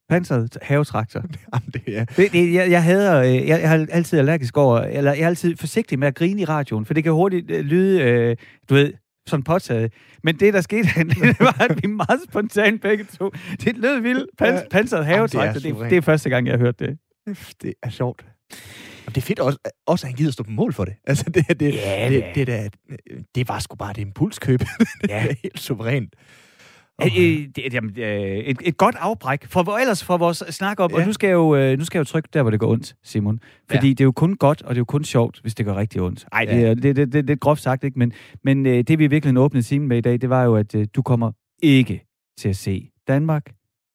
[0.09, 1.19] Panseret havetraktor.
[1.53, 2.05] Jamen, det er...
[2.05, 5.27] Det, det, jeg, jeg, hader, øh, jeg, jeg har altid allergisk over, eller jeg er
[5.27, 8.35] altid forsigtig med at grine i radioen, for det kan hurtigt øh, lyde, øh,
[8.69, 8.93] du ved,
[9.27, 9.93] sådan påtaget.
[10.23, 13.31] Men det, der skete, det var, at vi meget spontant begge to.
[13.63, 14.25] Det lød vildt.
[14.37, 15.89] Pans, panseret havetraktor, det, suverænt.
[15.89, 16.97] det, er første gang, jeg har hørt det.
[17.61, 18.25] Det er sjovt.
[19.07, 20.93] Og det er fedt også, også, at han gider stå på mål for det.
[21.07, 22.73] Altså, det, det, Ja, det, det, det,
[23.35, 24.59] det var sgu bare et impulskøb.
[25.01, 25.27] det Ja.
[25.27, 26.13] er helt suverænt.
[27.05, 28.07] Øh, jamen, øh,
[28.37, 30.91] et, et godt afbræk for ellers for vores snak op.
[30.91, 30.97] Ja.
[30.97, 32.71] Og nu skal, jeg jo, øh, nu skal jeg jo trykke der, hvor det går
[32.71, 33.39] ondt, Simon.
[33.69, 33.93] Fordi ja.
[33.93, 36.01] det er jo kun godt, og det er jo kun sjovt, hvis det går rigtig
[36.01, 36.25] ondt.
[36.33, 36.67] Nej, det, Ja.
[36.69, 37.99] er- det, det, det, det er groft sagt, ikke?
[37.99, 41.01] Men, men det vi virkelig åbnede timen med i dag, det var jo, at du
[41.01, 41.31] kommer
[41.63, 42.05] ikke
[42.39, 43.51] til at se Danmark,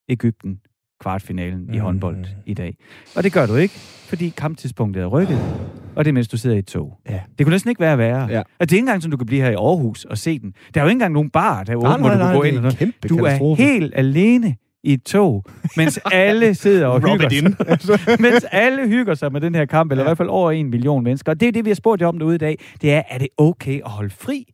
[0.09, 0.61] Ægypten,
[1.01, 1.83] kvartfinalen i Mm.
[1.85, 2.77] håndbold i dag.
[3.17, 3.75] Og det gør du ikke,
[4.09, 5.39] fordi kamptidspunktet er rykket,
[5.97, 6.99] og det er mens du sidder i et tog.
[7.09, 7.21] Ja.
[7.39, 8.27] Det kunne næsten ikke være værre.
[8.31, 8.39] Ja.
[8.39, 10.55] Og det er ikke engang, som du kan blive her i Aarhus og se den.
[10.75, 12.59] Der er jo ikke engang nogen bar, der er åben, hvor du kan gå ind.
[12.67, 15.45] og kæmpe Du er helt alene i et tog,
[15.77, 18.21] mens alle sidder og hygger sig.
[18.27, 20.07] mens alle hygger sig med den her kamp, eller Ja.
[20.07, 21.33] i hvert fald over en million mennesker.
[21.33, 22.59] Og det er det, vi har spurgt jer om derude i dag.
[22.83, 24.45] Det er, er det okay at holde fri,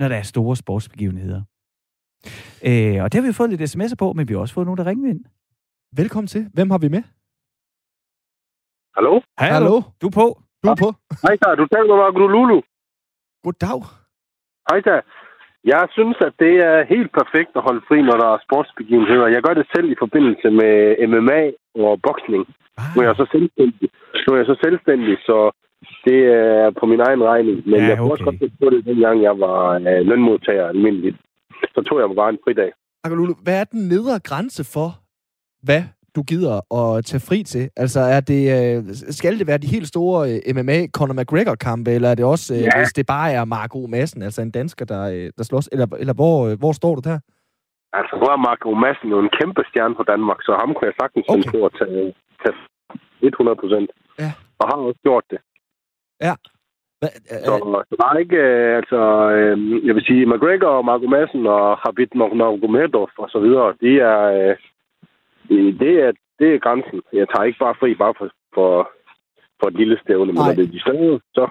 [0.00, 1.42] når der er store sportsbegivenheder?
[2.64, 4.78] Øh, og det har vi fået lidt sms'er på, men vi har også fået nogen,
[4.78, 5.20] der ringer ind.
[5.96, 6.42] Velkommen til.
[6.54, 7.02] Hvem har vi med?
[8.96, 9.12] Hallo?
[9.38, 9.76] Hallo?
[10.00, 10.26] Du er på.
[10.62, 10.88] Du er på.
[11.26, 12.58] Hej da, du taler med Marco Lulu.
[13.44, 13.80] Goddag.
[14.70, 14.96] Hej da.
[15.72, 19.26] Jeg synes, at det er helt perfekt at holde fri, når der er sportsbegivenheder.
[19.34, 20.72] Jeg gør det selv i forbindelse med
[21.12, 21.40] MMA
[21.84, 22.42] og boksning.
[22.80, 23.88] Ah, Nu er jeg så selvstændig.
[24.24, 25.36] Nu er jeg så selvstændig, så
[26.06, 27.56] det er på min egen regning.
[27.70, 28.30] Men Ja, jeg kunne også okay.
[28.30, 31.16] godt tænke på det, dengang jeg var øh, lønmodtager almindeligt.
[31.74, 32.70] Så tog jeg mig bare en fridag.
[33.04, 34.88] Akalulu, hvad er den nedre grænse for,
[35.62, 35.82] hvad
[36.16, 37.70] du gider at tage fri til?
[37.76, 38.84] Altså, er det, øh,
[39.18, 42.60] skal det være de helt store øh, MMA Conor McGregor-kampe, eller er det også, øh,
[42.60, 42.70] Ja.
[42.78, 45.68] hvis det bare er Marco Madsen, altså en dansker, der, øh, der slås?
[45.72, 47.18] Eller, eller hvor, øh, hvor står du der?
[47.98, 50.98] Altså, nu er Marco Madsen jo en kæmpe stjerne på Danmark, så ham kunne jeg
[51.00, 51.58] sagtens finde Okay.
[51.58, 52.56] på at tage, tage
[53.22, 53.90] 100 procent.
[54.22, 54.30] Ja.
[54.60, 55.38] Og har også gjort det.
[57.00, 57.12] Hvad,
[57.48, 59.00] Så, øh, så der er ikke, øh, altså,
[59.36, 63.90] øh, jeg vil sige, McGregor og Marco Madsen og Habib Nurmagomedov og så videre, de
[64.12, 64.56] er, øh,
[65.82, 67.00] det er, det er grænsen.
[67.12, 68.70] Jeg tager ikke bare fri bare for, for,
[69.60, 71.44] for et lille stævne, men når det er de større, så,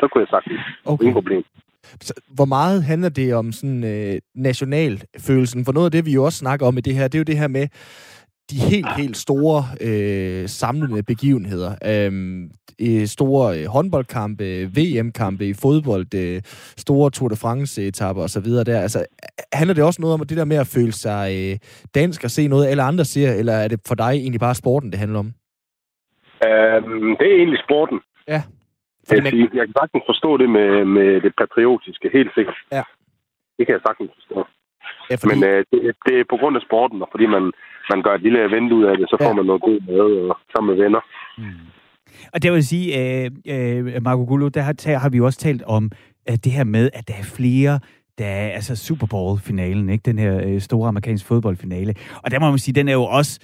[0.00, 0.60] så kunne jeg sagtens.
[0.84, 1.02] okay.
[1.04, 1.44] Ingen problem.
[2.00, 5.64] Så, hvor meget handler det om sådan øh, nationalfølelsen?
[5.64, 7.30] For noget af det, vi jo også snakker om i det her, det er jo
[7.32, 7.66] det her med
[8.50, 11.72] de helt, helt store øh, samlende begivenheder.
[11.90, 14.44] Øhm, øh, store håndboldkampe,
[14.76, 16.42] VM-kampe i fodbold, øh,
[16.76, 18.44] store Tour de France-etapper osv.
[18.66, 18.80] der.
[18.80, 19.06] Altså,
[19.52, 21.58] handler det også noget om det der med at føle sig øh,
[21.94, 24.90] dansk og se noget, alle andre ser, eller er det for dig egentlig bare sporten,
[24.90, 25.26] det handler om?
[26.46, 27.98] Øhm, det er egentlig sporten.
[28.28, 28.42] Ja.
[29.10, 32.58] Jeg, man- jeg kan sagtens forstå det med, med det patriotiske, helt sikkert.
[32.72, 32.82] Ja.
[33.58, 34.38] Det kan jeg sagtens forstå.
[35.10, 37.42] Ja, fordi, Men øh, det, det er på grund af sporten, og fordi man,
[37.92, 39.34] man gør et lille event ud af det, så får Ja.
[39.38, 41.00] man noget god mad og sammen med venner.
[41.38, 41.44] Mm.
[42.34, 45.38] Og det vil sige, øh, øh, Marco Gullo, der har, der har vi jo også
[45.38, 45.90] talt om
[46.26, 47.80] at det her med, at der er flere,
[48.18, 50.02] der er altså Super Bowl-finalen, ikke?
[50.02, 51.94] Den her øh, store amerikanske fodboldfinale.
[52.24, 53.40] Og der må man sige, den er jo også,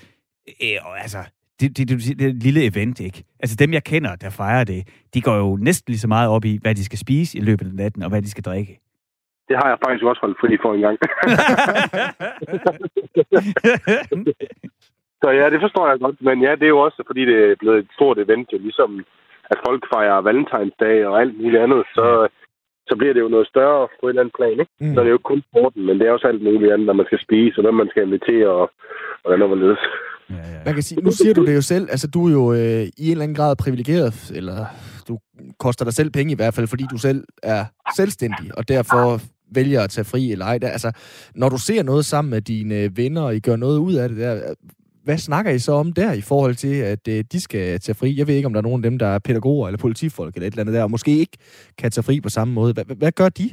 [0.62, 1.18] øh, altså,
[1.60, 3.24] det, det, det, det er et lille event, ikke?
[3.40, 6.44] Altså dem, jeg kender, der fejrer det, de går jo næsten lige så meget op
[6.44, 8.80] i, hvad de skal spise i løbet af natten, og hvad de skal drikke.
[9.48, 10.96] Det har jeg faktisk også holdt fri for en gang.
[15.22, 16.16] så ja, det forstår jeg godt.
[16.28, 18.90] Men ja, det er jo også, fordi det er blevet et stort event, jo ligesom
[19.52, 22.06] at folk fejrer Valentinsdag og alt muligt andet, så,
[22.88, 24.72] så bliver det jo noget større på et eller andet plan, ikke?
[24.80, 24.94] Mm.
[24.94, 26.98] Så det er jo ikke kun sporten, men det er også alt muligt andet, når
[27.00, 28.66] man skal spise, og hvem man skal invitere, og
[29.22, 29.82] hvordan og hvorledes.
[30.30, 30.60] ja, ja.
[30.66, 33.04] Man kan sige, nu siger du det jo selv, altså du er jo øh, i
[33.06, 34.58] en eller anden grad privilegeret, eller
[35.08, 35.14] du
[35.64, 37.62] koster dig selv penge i hvert fald, fordi du selv er
[37.96, 39.02] selvstændig, og derfor
[39.54, 40.58] vælger at tage fri eller ej.
[40.58, 40.90] Der, altså,
[41.34, 44.08] når du ser noget sammen med dine øh, venner, og I gør noget ud af
[44.08, 44.56] det der, øh,
[45.08, 48.08] hvad snakker I så om der i forhold til, at øh, de skal tage fri?
[48.18, 50.46] Jeg ved ikke, om der er nogen af dem, der er pædagoger eller politifolk eller
[50.46, 51.36] et eller andet der, og måske ikke
[51.80, 52.72] kan tage fri på samme måde.
[52.76, 53.46] Hvad, hvad, gør de?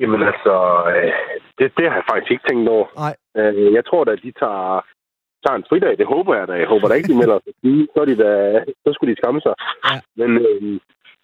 [0.00, 0.54] Jamen altså,
[0.92, 1.12] øh,
[1.58, 2.86] det, det har jeg faktisk ikke tænkt over.
[3.04, 3.14] Nej.
[3.38, 4.68] Øh, jeg tror da, at de tager,
[5.44, 5.92] tager en fridag.
[6.00, 6.54] Det håber jeg da.
[6.62, 7.52] Jeg håber da ikke, de melder sig.
[7.94, 8.30] Så, de da,
[8.84, 9.54] så skulle de skamme sig.
[9.90, 9.98] Ja.
[10.20, 10.62] Men, øh,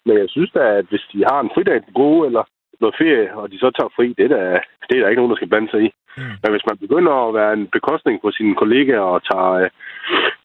[0.05, 2.43] men jeg synes da, at hvis de har en fridag til gode, eller
[2.81, 4.41] noget ferie, og de så tager fri, det er, da,
[4.87, 5.89] det er der ikke nogen, der skal blande sig i.
[6.17, 6.33] Mm.
[6.41, 9.69] Men hvis man begynder at være en bekostning på sine kollegaer og tager, øh,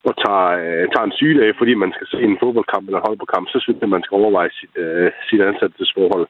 [0.08, 3.46] og tager, øh, tager en sygedag, fordi man skal se en fodboldkamp eller en håndboldkamp,
[3.52, 6.26] så synes jeg, man skal overveje sit, øh, sit ansættelsesforhold.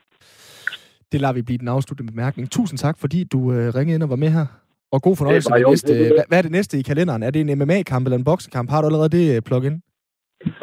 [1.13, 2.45] Det lader vi blive den afsluttende bemærkning.
[2.51, 4.47] Tusind tak, fordi du øh, ringede ind og var med her.
[4.95, 5.93] Og god fornøjelse med næste...
[6.17, 7.23] Hvad, hvad er det næste i kalenderen?
[7.23, 8.71] Er det en MMA-kamp eller en boksekamp?
[8.71, 9.77] Har du allerede det øh, plug-in?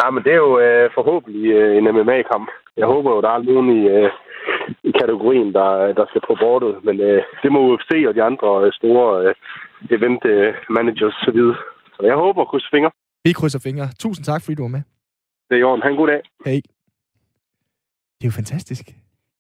[0.02, 2.48] Nej, men det er jo øh, forhåbentlig øh, en MMA-kamp.
[2.78, 4.10] Jeg håber jo, der er nogen i, øh,
[4.89, 6.74] i kategorien, der, der skal på bordet.
[6.88, 9.34] Men øh, det må UFC og de andre øh, store øh,
[9.97, 11.55] event øh, managers så vide.
[11.95, 12.91] Så jeg håber, kryds fingre.
[13.26, 13.88] Vi krydser fingre.
[13.99, 14.84] Tusind tak, fordi du var med.
[15.47, 15.82] Det er i orden.
[15.84, 16.22] Ha' en god dag.
[16.45, 16.61] Hej.
[18.18, 18.86] Det er jo fantastisk.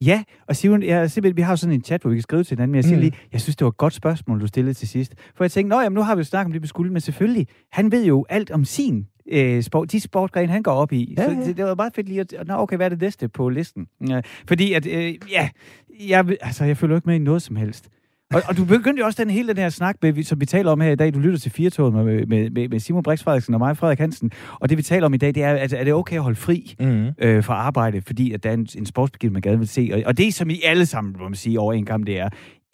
[0.01, 2.43] Ja, og Simon, jeg, simpelthen, vi har jo sådan en chat, hvor vi kan skrive
[2.43, 3.01] til hinanden, men jeg siger Mm.
[3.01, 5.13] lige, jeg synes, det var et godt spørgsmål, du stillede til sidst.
[5.35, 7.01] For jeg tænkte, nå jamen, nu har vi jo snakket om det med skulden, men
[7.01, 11.13] selvfølgelig, han ved jo alt om sin øh, sport, de sportsgrene, han går op i.
[11.17, 11.45] Ja, så ja.
[11.45, 13.87] det, det var meget fedt lige at, nå, okay, hvad er det næste på listen?
[14.09, 15.49] Ja, fordi at, øh, ja,
[16.07, 17.89] jeg, altså, jeg følger ikke med i noget som helst.
[18.33, 20.71] Og, og du begyndte jo også den hele den her snak, med, som vi taler
[20.71, 21.13] om her i dag.
[21.13, 24.31] Du lytter til Firtoget med, med, med, med Simon Brix Frederiksen og mig, Frederik Hansen.
[24.53, 26.35] Og det vi taler om i dag, det er, altså, er det okay at holde
[26.35, 26.75] fri?
[26.79, 27.07] Mm.
[27.17, 29.91] øh, for arbejde, fordi at der er en, en sportsbegivenhed, man gerne vil se.
[29.93, 32.29] Og, og det, som I alle sammen, må man sige, over en kamp, det er,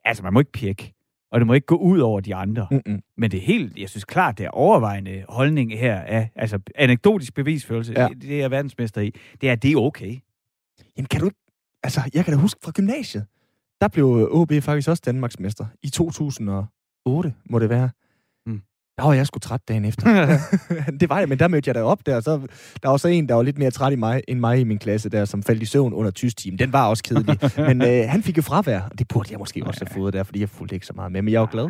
[0.06, 0.94] altså man må ikke pirke,
[1.32, 2.68] og det må ikke gå ud over de andre.
[2.72, 3.00] Mm-mm.
[3.18, 7.34] Men det er helt, jeg synes klart, det er overvejende holdning her af, altså anekdotisk
[7.36, 8.02] bevisførelse, Ja.
[8.02, 8.08] ja.
[8.22, 10.16] det er jeg verdensmester i, det er, at det er okay.
[10.98, 11.38] Jamen, kan du ikke...
[11.84, 13.26] Altså, jeg kan da huske fra gymnasiet.
[13.82, 17.90] Der blev OB faktisk også Danmarksmester i 2008, må det være.
[18.46, 18.62] Mm.
[18.98, 20.06] der var jeg sgu træt dagen efter.
[21.00, 22.42] det var jeg, men der mødte jeg der op der, så
[22.84, 24.80] der var så en, der var lidt mere træt i mig, end mig i min
[24.80, 26.58] klasse der, som faldt i søvn under tysk team.
[26.58, 27.38] Den var også kedelig.
[27.68, 30.24] men øh, han fik jo fravær, og det burde jeg måske også have fået der,
[30.24, 31.70] fordi jeg fulgte ikke så meget med, men jeg var glad.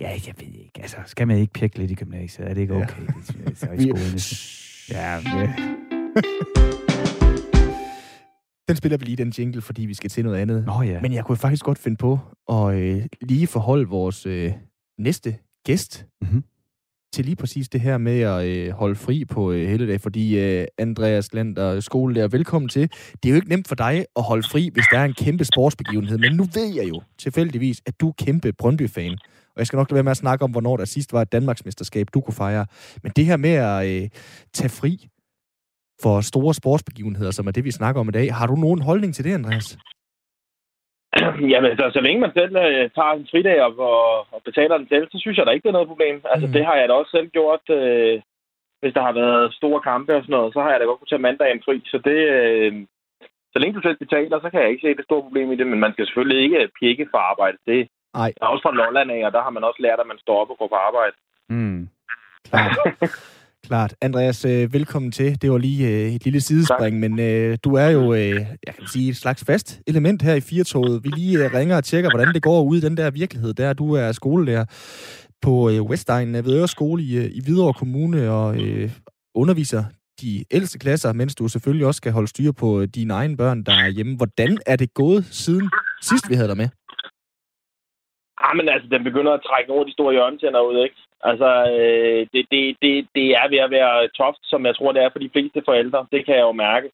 [0.00, 0.80] Ja, jeg ved ikke.
[0.80, 2.48] Altså, skal man ikke pjekke lidt i gymnasiet?
[2.48, 3.00] Er det ikke okay?
[3.00, 3.46] Ja.
[3.48, 4.20] Det, så i skolen.
[4.90, 6.75] Ja, ja.
[8.68, 10.64] Den spiller vi lige, den jingle, fordi vi skal til noget andet.
[10.66, 11.00] Nå ja.
[11.00, 12.18] Men jeg kunne faktisk godt finde på
[12.50, 14.52] at øh, lige forholde vores øh,
[14.98, 16.44] næste gæst Mhm.
[17.12, 20.38] til lige præcis det her med at øh, holde fri på øh, hele dag, fordi
[20.40, 22.90] øh, Andreas Lander, skolelærer, velkommen til.
[23.22, 25.44] Det er jo ikke nemt for dig at holde fri, hvis der er en kæmpe
[25.44, 29.12] sportsbegivenhed, men nu ved jeg jo tilfældigvis, at du er kæmpe Brøndby-fan.
[29.54, 31.32] Og jeg skal nok lade være med at snakke om, hvornår der sidst var et
[31.32, 32.66] Danmarksmesterskab, du kunne fejre.
[33.02, 34.08] Men det her med at øh,
[34.52, 35.08] tage fri
[36.02, 39.14] for store sportsbegivenheder, som er det, vi snakker om i dag, har du nogen holdning
[39.14, 39.68] til det, Andreas?
[41.52, 44.88] Jamen, så, så længe man selv øh, tager en fridag og, og, og betaler den
[44.88, 46.14] selv, så synes jeg da ikke, det er noget problem.
[46.32, 46.52] Altså, Mm.
[46.52, 47.64] det har jeg da også selv gjort.
[47.70, 48.20] Øh,
[48.80, 51.12] hvis der har været store kampe og sådan noget, så har jeg da godt kunne
[51.12, 51.76] tage mandagen fri.
[51.92, 52.18] Så det...
[52.36, 52.72] Øh,
[53.52, 55.66] så længe du selv betaler, så kan jeg ikke se det store problem i det,
[55.66, 57.56] men man skal selvfølgelig ikke pjekke for arbejde.
[57.66, 58.32] Det Nej.
[58.42, 60.50] er også fra Lolland af, og der har man også lært, at man står op
[60.50, 61.16] og går på arbejde.
[61.48, 61.88] Mm.
[62.48, 62.76] Klart.
[63.66, 63.94] Klart.
[64.00, 65.42] Andreas, øh, velkommen til.
[65.42, 69.10] Det var lige øh, et lille sidespring, men øh, du er jo, jeg kan sige,
[69.10, 71.04] et slags fast element her i Firtoget.
[71.04, 73.92] Vi lige ringer og tjekker, hvordan det går ude i den der virkelighed, der du
[73.92, 74.64] er skolelærer
[75.42, 78.56] på Vestegnen af Vedøre Skole i, i Hvidovre Kommune og
[79.34, 79.84] underviser
[80.20, 83.72] de ældste klasser, mens du selvfølgelig også skal holde styr på dine egne børn, der
[83.72, 84.16] er hjemme.
[84.16, 85.70] Hvordan er det gået siden
[86.02, 86.68] sidst, vi havde dig med?
[88.38, 90.96] Ah, men altså, den begynder at trække nogle af de store hjørnetænder ud, ikke?
[91.20, 95.02] Altså, øh, det, det, det, det er ved at være toft, som jeg tror, det
[95.02, 96.06] er for de fleste forældre.
[96.12, 96.90] Det kan jeg jo mærke.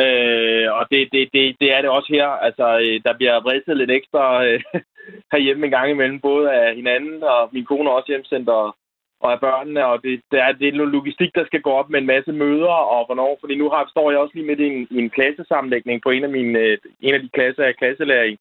[0.00, 2.26] Øh, og det, det, det, det er det også her.
[2.26, 4.60] Altså, øh, der bliver vridset lidt ekstra øh,
[5.32, 8.76] herhjemme en gang imellem, både af hinanden og min kone også hjemsendt og,
[9.20, 9.86] og af børnene.
[9.86, 12.32] Og det, det, er, det er noget logistik, der skal gå op med en masse
[12.32, 13.38] møder og hvornår.
[13.40, 16.24] Fordi nu har, står jeg også lige midt i en, i en klassesammenlægning på en
[16.24, 18.36] af, mine, øh, en af de klasser, jeg er klasselærer i.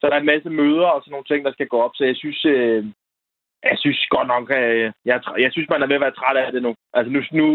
[0.00, 1.94] Så der er en masse møder og sådan nogle ting, der skal gå op.
[1.94, 2.84] Så jeg synes, øh,
[3.70, 6.36] jeg synes godt nok, at øh, jeg, jeg synes, man er ved at være træt
[6.36, 6.74] af det nu.
[6.96, 7.46] Altså nu, nu,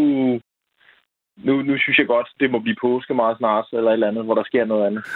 [1.46, 4.24] nu, nu synes jeg godt, det må blive påske meget snart, eller et eller andet,
[4.24, 5.04] hvor der sker noget andet.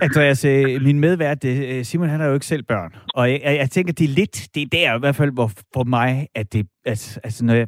[0.00, 2.94] Altså, Andreas, øh, min medvært, øh, Simon, han har jo ikke selv børn.
[3.14, 5.50] Og jeg, jeg, jeg tænker, det er lidt, det er der i hvert fald, hvor
[5.74, 7.66] for mig, at det, altså, altså når jeg,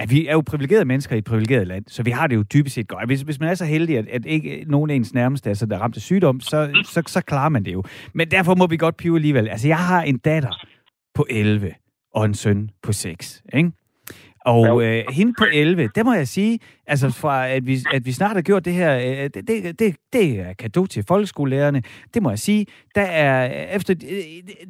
[0.00, 2.42] Ja, vi er jo privilegerede mennesker i et privilegeret land, så vi har det jo
[2.42, 3.06] dybest set godt.
[3.06, 5.66] Hvis, hvis man er så heldig, at, at ikke nogen af ens nærmeste er så
[5.66, 7.82] der er ramt af sygdom, så, så, så klarer man det jo.
[8.14, 9.48] Men derfor må vi godt pive alligevel.
[9.48, 10.66] Altså, jeg har en datter
[11.14, 11.74] på 11
[12.14, 13.72] og en søn på 6, ikke?
[14.44, 18.12] Og øh, hende på 11, det må jeg sige, altså fra at vi, at vi
[18.12, 21.82] snart har gjort det her, øh, det, det, det, det er kado til folkeskolelærerne,
[22.14, 23.46] det må jeg sige, der er,
[23.76, 24.18] efter, øh,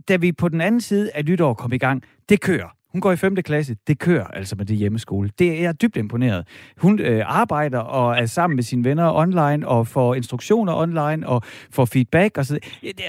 [0.08, 2.77] da vi på den anden side af nytår kom i gang, det kører.
[2.93, 3.36] Hun går i 5.
[3.36, 3.76] klasse.
[3.86, 5.30] Det kører altså med det hjemmeskole.
[5.39, 6.47] Det er jeg dybt imponeret.
[6.78, 11.43] Hun øh, arbejder og er sammen med sine venner online og får instruktioner online og
[11.70, 12.59] får feedback og så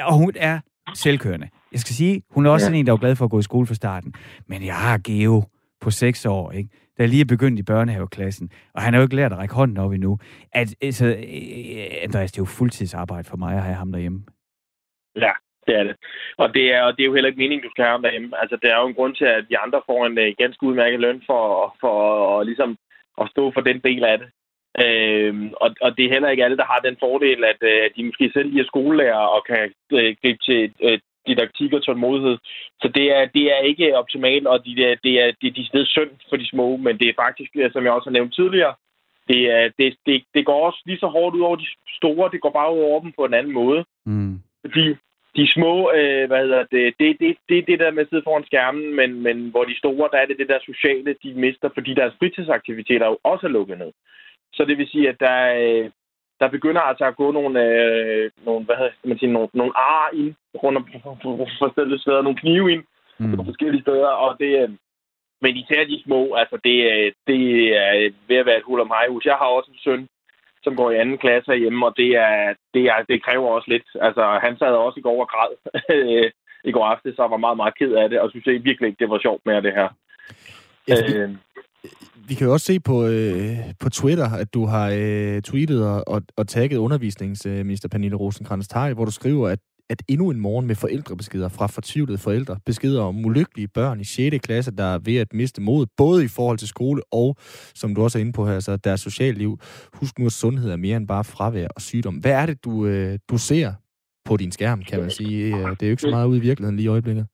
[0.03, 0.59] og hun er
[0.95, 1.49] selvkørende.
[1.71, 2.67] Jeg skal sige, hun er også Ja.
[2.67, 4.13] sådan en, der er glad for at gå i skole fra starten.
[4.47, 5.43] Men jeg har Geo
[5.81, 6.69] på 6 år, ikke?
[6.97, 9.77] der lige er begyndt i børnehaveklassen, og han har jo ikke lært at række hånden
[9.77, 10.17] op endnu.
[10.51, 11.15] At, altså, øh,
[12.03, 14.23] Andreas, det er jo fuldtidsarbejde for mig at have ham derhjemme.
[15.15, 15.31] Ja,
[15.69, 15.95] det er det.
[16.37, 18.41] Og det er, og det er jo heller ikke meningen, du skal have ham derhjemme.
[18.41, 20.99] Altså, der er jo en grund til, at de andre får en uh, ganske udmærket
[20.99, 21.43] løn for,
[21.81, 21.95] for
[22.33, 22.77] at, ligesom,
[23.21, 24.29] at stå for den del af det.
[24.85, 28.03] Øhm, og, og det er heller ikke alle, der har den fordel, at uh, de
[28.03, 29.63] måske selv er skolelærer og kan
[29.93, 30.97] uh, gribe til uh,
[31.27, 32.37] didaktik og tålmodighed.
[32.81, 35.85] Så det er, det er ikke optimalt, og det er, det er, det er de
[35.85, 38.73] synd for de små, men det er faktisk, øh, som jeg også har nævnt tidligere,
[39.29, 41.67] det, er, det, det, det går også lige så hårdt ud over de
[41.99, 43.85] store, det går bare ud over dem på en anden måde.
[44.05, 44.35] Mm.
[44.65, 44.95] Fordi
[45.37, 48.23] de små, øh, hvad hedder det, det, det, det er det der med at sidde
[48.25, 51.69] foran skærmen, men, men hvor de store, der er det det der sociale, de mister,
[51.73, 53.91] fordi deres fritidsaktiviteter jo også er lukket ned.
[54.53, 55.89] Så det vil sige, at der, øh,
[56.39, 60.09] der begynder altså at gå nogle, øh, nogle hvad hedder man sige, nogle, nogle ar
[60.13, 60.85] ind rundt om
[61.59, 62.83] forskellige steder, nogle knive ind
[63.19, 63.35] Mm.
[63.35, 64.69] på forskellige steder, og det, øh,
[65.41, 67.41] men især de små, altså det, øh, det
[67.77, 69.25] er ved at være et hul om hus.
[69.25, 70.07] Jeg har også en søn,
[70.63, 73.87] som går i anden klasse hjemme, og det, er, det, er, det kræver også lidt.
[74.07, 75.51] Altså, han sad også i går og græd
[75.95, 76.31] øh,
[76.69, 79.01] i går aftes, så var meget, meget ked af det, og synes jeg virkelig ikke,
[79.03, 79.87] det var sjovt med det her.
[80.87, 81.29] Ja, fordi- Øh,
[82.29, 86.03] Vi kan jo også se på, øh, på Twitter, at du har øh, tweetet og,
[86.07, 89.59] og, og tagget undervisningsminister Pernille rosenkrantz teil hvor du skriver, at,
[89.89, 94.37] at endnu en morgen med forældrebeskeder fra fortvivlede forældre, beskeder om ulykkelige børn i 6.
[94.43, 97.35] klasse, der er ved at miste mod, både i forhold til skole og,
[97.75, 99.59] som du også er inde på her, altså deres socialliv.
[99.93, 102.15] Husk nu, at sundhed er mere end bare fravær og sygdom.
[102.15, 103.73] Hvad er det, du, øh, du ser
[104.25, 105.45] på din skærm, kan man sige?
[105.55, 107.25] Øh, Det er jo ikke så meget ude i virkeligheden lige i øjeblikket.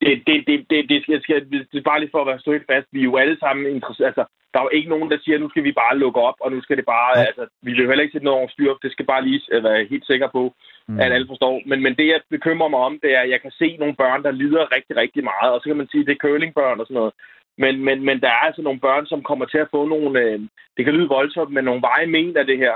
[0.00, 2.52] Det, det, det, det, det, skal, skal, det er bare lige for at være stå
[2.52, 2.86] helt fast.
[2.92, 4.06] Vi er jo alle sammen interesseret.
[4.06, 6.52] Altså, der er jo ikke nogen, der siger, nu skal vi bare lukke op, og
[6.52, 7.18] nu skal det bare...
[7.18, 7.24] Ja.
[7.24, 8.74] Altså, vi vil jo heller ikke sætte noget over styr.
[8.82, 10.42] Det skal bare lige øh, være helt sikker på,
[10.88, 11.00] mm.
[11.00, 11.62] at alle forstår.
[11.66, 14.22] Men, men det, jeg bekymrer mig om, det er, at jeg kan se nogle børn,
[14.22, 15.50] der lider rigtig, rigtig meget.
[15.52, 17.12] Og så kan man sige, at det er curlingbørn og sådan noget.
[17.58, 20.20] Men, men, men der er altså nogle børn, som kommer til at få nogle...
[20.20, 20.40] Øh,
[20.76, 22.74] det kan lyde voldsomt, men nogle veje men af det her.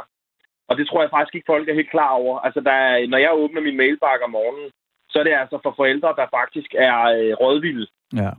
[0.69, 2.39] Og det tror jeg faktisk ikke, folk er helt klar over.
[2.39, 4.71] Altså, der er, når jeg åbner min mailbakke om morgenen,
[5.15, 7.87] så er det altså for forældre, der faktisk er øh, rådvilde.
[8.23, 8.31] Ja.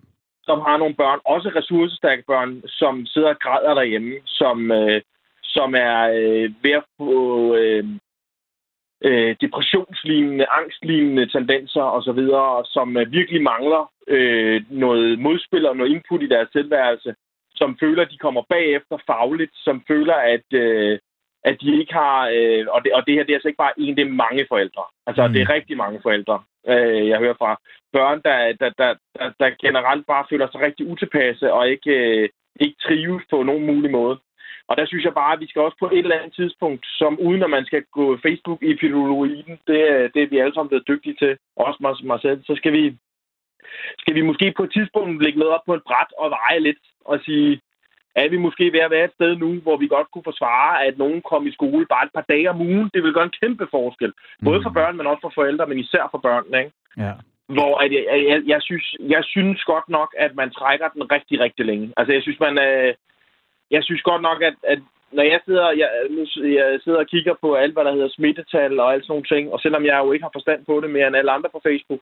[0.44, 5.02] Som har nogle børn, også ressourcestærke børn, som sidder og græder derhjemme, som, øh,
[5.44, 7.84] som er øh, ved at få øh,
[9.04, 12.22] øh, depressionslignende, angstlignende tendenser osv.,
[12.76, 17.16] som øh, virkelig mangler øh, noget modspil og noget input i deres tilværelse,
[17.56, 21.00] som føler, at de kommer bagefter fagligt, som føler, at, øh,
[21.44, 22.30] at de ikke har...
[22.36, 24.46] Øh, og, det, og det her det er altså ikke bare en, det er mange
[24.50, 24.84] forældre.
[25.08, 25.34] Altså, mm.
[25.34, 27.62] det er rigtig mange forældre, øh, jeg hører fra.
[27.94, 32.30] Børn, der, der, der, der, der generelt bare føler sig rigtig utilpasse og ikke, øh,
[32.60, 34.20] ikke trives på nogen mulig måde.
[34.68, 37.20] Og der synes jeg bare, at vi skal også på et eller andet tidspunkt, som
[37.20, 40.70] uden at man skal gå Facebook i filologien, det, øh, det er vi alle sammen
[40.70, 42.98] blevet dygtige til, også mig, mig selv, så skal vi,
[44.02, 46.84] skal vi måske på et tidspunkt lægge noget op på et bræt og veje lidt
[47.06, 47.62] og sige,
[48.16, 50.98] er vi måske ved at være et sted nu, hvor vi godt kunne forsvare, at
[50.98, 52.90] nogen kom i skole bare et par dage om ugen.
[52.94, 54.14] Det vil gøre en kæmpe forskel.
[54.44, 54.78] Både for mm.
[54.80, 56.58] børn, men også for forældre, men især for børnene.
[56.64, 56.74] Ikke?
[56.98, 57.14] Ja.
[57.56, 61.40] Hvor at jeg, jeg, jeg, synes, jeg synes godt nok, at man trækker den rigtig,
[61.40, 61.94] rigtig længe.
[61.98, 62.60] Altså, jeg synes, man...
[62.68, 62.94] Øh,
[63.72, 64.80] jeg synes godt nok, at, at
[65.12, 65.90] når jeg sidder, jeg,
[66.60, 69.54] jeg sidder og kigger på alt, hvad der hedder smittetal og alt sådan nogle ting,
[69.54, 72.02] og selvom jeg jo ikke har forstand på det mere end alle andre på Facebook,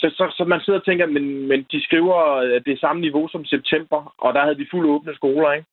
[0.00, 2.18] så, så, så man sidder og tænker, men, men de skriver
[2.66, 5.66] det samme niveau som september, og der havde vi fuld åbne skoler, ikke?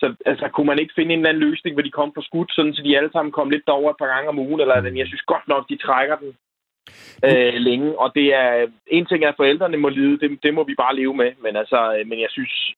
[0.00, 2.46] Så altså, kunne man ikke finde en eller anden løsning, hvor de kom på skud,
[2.50, 4.96] sådan så de alle sammen kom lidt over et par gange om ugen, eller den.
[4.98, 6.36] Jeg synes godt nok, de trækker den
[7.24, 10.74] øh, længe, og det er en ting, at forældrene må lide, det, det må vi
[10.74, 12.74] bare leve med, men altså, øh, men jeg synes,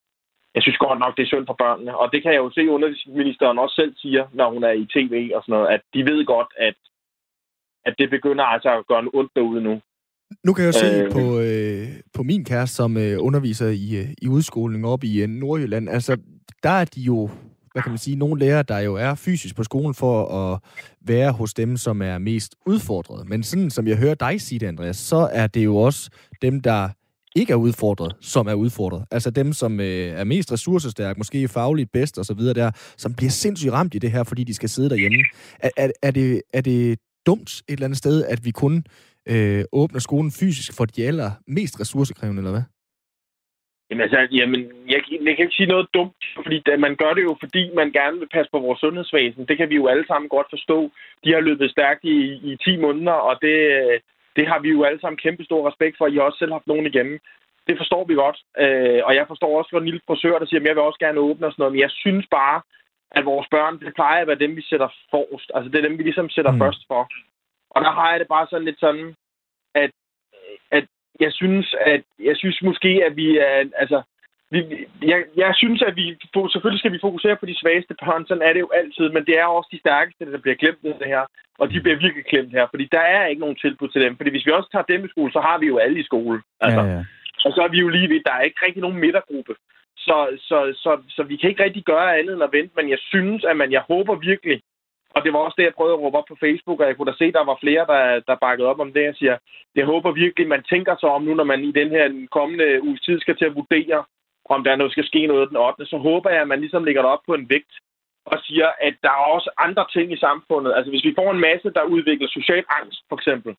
[0.55, 2.71] jeg synes godt nok, det er synd for børnene, og det kan jeg jo se,
[2.71, 6.25] undervisningsministeren også selv siger, når hun er i tv og sådan noget, at de ved
[6.25, 6.75] godt, at,
[7.85, 9.81] at det begynder altså at gøre ondt derude nu.
[10.45, 13.97] Nu kan jeg jo se øh, på, øh, på min kæreste, som øh, underviser i,
[13.97, 15.89] øh, i udskoling op i øh, Nordjylland.
[15.89, 16.17] Altså,
[16.63, 17.31] der er de jo,
[17.73, 20.61] hvad kan man sige, nogle lærere, der jo er fysisk på skolen for at
[21.07, 23.29] være hos dem, som er mest udfordret.
[23.29, 26.11] Men sådan som jeg hører dig sige det, Andreas, så er det jo også
[26.43, 26.89] dem, der
[27.37, 29.05] ikke er udfordret, som er udfordret.
[29.11, 33.73] Altså dem, som øh, er mest ressourcestærke, måske fagligt bedst osv., der, som bliver sindssygt
[33.73, 35.19] ramt i det her, fordi de skal sidde derhjemme.
[35.61, 38.85] Er, er, er, det, er det dumt et eller andet sted, at vi kun
[39.33, 42.67] øh, åbner skolen fysisk for de aller mest ressourcekrævende, eller hvad?
[43.91, 44.61] Jamen, altså, jamen
[44.93, 47.91] jeg, jeg kan ikke sige noget dumt, fordi da, man gør det jo, fordi man
[47.93, 49.47] gerne vil passe på vores sundhedsvæsen.
[49.49, 50.91] Det kan vi jo alle sammen godt forstå.
[51.25, 52.17] De har løbet stærkt i,
[52.51, 53.57] i 10 måneder, og det,
[54.37, 56.07] det har vi jo alle sammen kæmpe stor respekt for.
[56.07, 57.19] I har også selv haft nogen igennem.
[57.67, 58.39] Det forstår vi godt.
[58.65, 60.99] Øh, og jeg forstår også for en lille frisør, der siger, at jeg vil også
[60.99, 61.73] gerne åbne og sådan noget.
[61.73, 62.61] Men jeg synes bare,
[63.11, 65.51] at vores børn, det plejer at være dem, vi sætter forrest.
[65.55, 66.59] Altså, det er dem, vi ligesom sætter mm.
[66.59, 67.03] først for.
[67.77, 69.15] Og der har jeg det bare sådan lidt sådan,
[69.75, 69.91] at,
[70.71, 70.87] at
[71.21, 74.03] jeg synes, at jeg synes måske, at vi er, altså,
[74.51, 74.59] vi,
[75.03, 76.17] jeg, jeg synes, at vi
[76.53, 79.39] selvfølgelig skal vi fokusere på de svageste børn, sådan er det jo altid, men det
[79.39, 81.25] er også de stærkeste, der bliver glemt det her,
[81.59, 84.31] og de bliver virkelig glemt her, fordi der er ikke nogen tilbud til dem, fordi
[84.31, 86.43] hvis vi også tager dem i skole, så har vi jo alle i skole.
[86.61, 87.05] Altså, ja, ja.
[87.45, 89.55] Og så er vi jo lige ved, der er ikke rigtig nogen midtergruppe.
[89.97, 90.17] Så,
[90.49, 93.45] så, så, så vi kan ikke rigtig gøre andet end at vente, men jeg synes,
[93.45, 94.63] at man, jeg håber virkelig,
[95.17, 97.11] og det var også det, jeg prøvede at råbe op på Facebook, og jeg kunne
[97.11, 99.03] da se, at der var flere, der, der bakkede op om det.
[99.03, 99.37] Jeg siger,
[99.75, 103.01] jeg håber virkelig, man tænker sig om nu, når man i den her kommende uges
[103.01, 104.05] tid skal til at vurdere,
[104.55, 105.87] om der noget skal ske noget den 8.
[105.87, 107.75] Så håber jeg, at man ligesom lægger det op på en vægt
[108.27, 110.73] og siger, at der er også andre ting i samfundet.
[110.77, 113.57] Altså hvis vi får en masse, der udvikler social angst, for eksempel.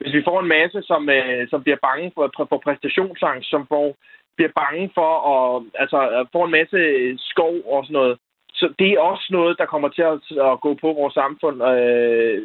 [0.00, 3.96] Hvis vi får en masse, som, øh, som bliver bange for, for præstationsangst, som får,
[4.36, 6.78] bliver bange for at altså, få en masse
[7.18, 8.18] skov og sådan noget,
[8.60, 10.18] så det er også noget, der kommer til at,
[10.50, 12.38] at gå på vores samfund, øh,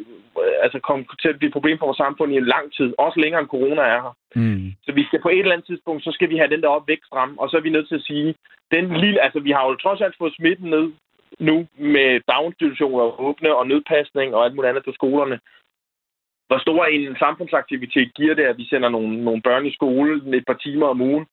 [0.64, 3.18] altså kommer til at blive et problem for vores samfund i en lang tid, også
[3.20, 4.14] længere end corona er her.
[4.40, 4.72] Mm.
[4.84, 6.88] Så vi skal på et eller andet tidspunkt, så skal vi have den der op
[6.88, 8.34] væk frem, og så er vi nødt til at sige,
[8.74, 10.86] den lille, altså vi har jo trods alt fået smitten ned
[11.38, 15.38] nu med daginstitutioner åbne og nødpasning og alt muligt andet på skolerne.
[16.48, 20.46] Hvor stor en samfundsaktivitet giver det, at vi sender nogle, nogle børn i skole et
[20.46, 21.26] par timer om ugen?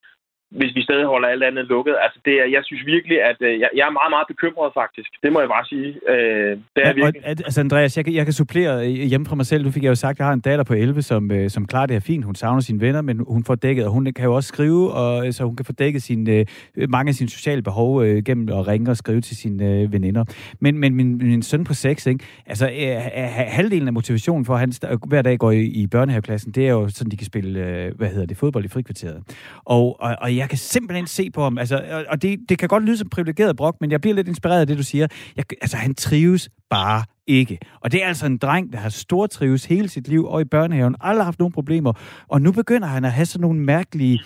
[0.60, 1.96] Hvis vi stadig holder alt andet lukket.
[2.06, 5.10] Altså, det er, jeg synes virkelig, at øh, jeg, jeg er meget, meget bekymret faktisk.
[5.24, 5.90] Det må jeg bare sige.
[6.14, 7.22] Øh, det er Ja, virkelig.
[7.24, 9.64] og, altså Andreas, jeg, kan- jeg kan supplere øh, hjemme fra mig selv.
[9.66, 11.68] Nu fik jeg jo sagt, at jeg har en datter på 11, som, øh, som
[11.68, 12.26] klarer det her fint.
[12.26, 15.28] Hun savner sine venner, men hun får dækket, og hun kan jo også skrive, og,
[15.28, 16.46] øh, så hun kan få dækket sine, øh,
[16.90, 20.24] mange af sine sociale behov øh, gennem at ringe og skrive til sine øh, veninder.
[20.60, 22.26] Men, men min, min søn på 6, ikke?
[22.46, 22.72] altså øh,
[23.16, 24.72] ha- halvdelen af motivationen for, at han
[25.08, 28.08] hver dag går i, i børnehaveklassen, det er jo sådan, de kan spille, øh, hvad
[28.10, 29.24] hedder det, fodbold i frikvarteret.
[29.66, 32.68] Og, og, og jeg kan simpelthen se på ham, altså, og- og det, det kan
[32.70, 35.08] godt lyde som privilegeret brok, men jeg bliver lidt inspireret af det, du siger.
[35.36, 37.58] Jeg, altså, han trives bare ikke.
[37.82, 40.46] Og det er altså en dreng, der har stor trives hele sit liv og i
[40.46, 41.94] børnehaven, aldrig haft nogen problemer.
[42.30, 44.20] Og nu begynder han at have sådan nogle mærkelige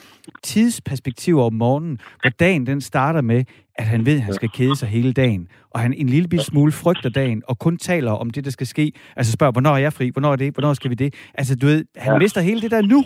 [0.44, 3.44] tidsperspektiver om morgenen, hvor dagen den starter med,
[3.76, 5.48] at han ved, at han skal kede sig hele dagen.
[5.72, 8.92] Og han en lille smule frygter dagen, og kun taler om det, der skal ske.
[9.16, 10.10] Altså spørger, hvornår er jeg fri?
[10.10, 10.54] Hvornår er det?
[10.54, 11.14] Hvornår skal vi det?
[11.34, 13.04] Altså du ved, han mister hele det der nu.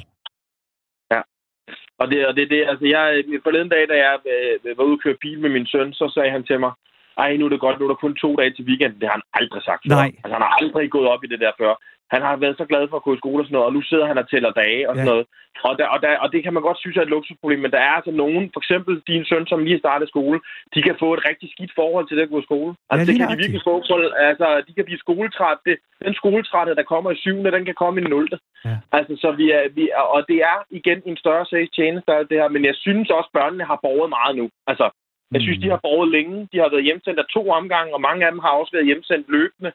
[2.01, 3.03] Og det, og det, det altså jeg,
[3.47, 6.31] forleden dag, da jeg øh, var ude og køre bil med min søn, så sagde
[6.35, 6.71] han til mig,
[7.17, 8.99] ej, nu er det godt, nu er der kun to dage til weekenden.
[8.99, 9.95] Det har han aldrig sagt før.
[10.01, 10.11] Nej.
[10.23, 11.73] Altså, han har aldrig gået op i det der før.
[12.13, 13.81] Han har været så glad for at gå i skole og sådan noget, og nu
[13.81, 15.11] sidder han og tæller dage og sådan Ja.
[15.11, 15.25] noget.
[15.69, 17.81] Og, der, og, der, og det kan man godt synes er et luksusproblem, men der
[17.87, 20.39] er altså nogen, for eksempel din søn, som lige har startet skole,
[20.75, 22.71] de kan få et rigtig skidt forhold til det at gå i skole.
[22.89, 23.73] Altså, Ja, det kan de virkelig få.
[23.89, 23.97] For,
[24.29, 25.57] altså, de kan blive skoletræt.
[25.65, 28.37] Det, den skoletræthed, der kommer i syvende, den kan komme i nulte.
[28.65, 28.75] Ja.
[28.97, 32.37] Altså, så vi er, vi er, og det er igen en større sags tjeneste, det
[32.41, 34.49] her, men jeg synes også, børnene har borget meget nu.
[34.71, 34.89] Altså,
[35.33, 35.63] jeg synes, Mm.
[35.63, 36.47] de har borget længe.
[36.51, 39.25] De har været hjemsendt af to omgange, og mange af dem har også været hjemsendt
[39.37, 39.71] løbende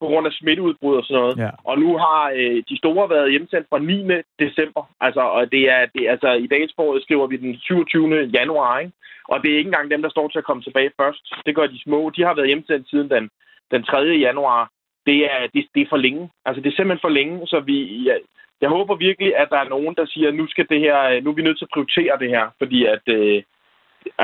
[0.00, 1.36] på grund af smitteudbrud og sådan noget.
[1.38, 1.50] Ja.
[1.64, 4.04] Og nu har øh, de store været hjemsendt fra 9.
[4.38, 4.82] december.
[5.00, 8.30] Altså, og det er, det, altså, i dagens forår skriver vi den 27.
[8.38, 8.92] januar, ikke?
[9.32, 11.24] Og det er ikke engang dem, der står til at komme tilbage først.
[11.46, 12.10] Det gør de små.
[12.16, 13.30] De har været hjemsendt siden den,
[13.70, 13.98] den 3.
[13.98, 14.70] januar.
[15.06, 16.30] Det er, det, det er for længe.
[16.46, 18.06] Altså, det er simpelthen for længe, så vi...
[18.08, 18.18] Jeg,
[18.60, 21.30] jeg håber virkelig, at der er nogen, der siger, nu skal det her, øh, nu
[21.30, 23.42] er vi nødt til at prioritere det her, fordi at, øh,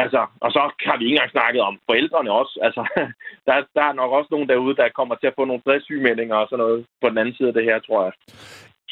[0.02, 2.54] altså, og så har vi ikke engang snakket om forældrene også.
[2.66, 2.82] Altså,
[3.46, 6.46] der, der er nok også nogen derude, der kommer til at få nogle stresssygemeldinger og
[6.48, 8.12] sådan noget på den anden side af det her, tror jeg.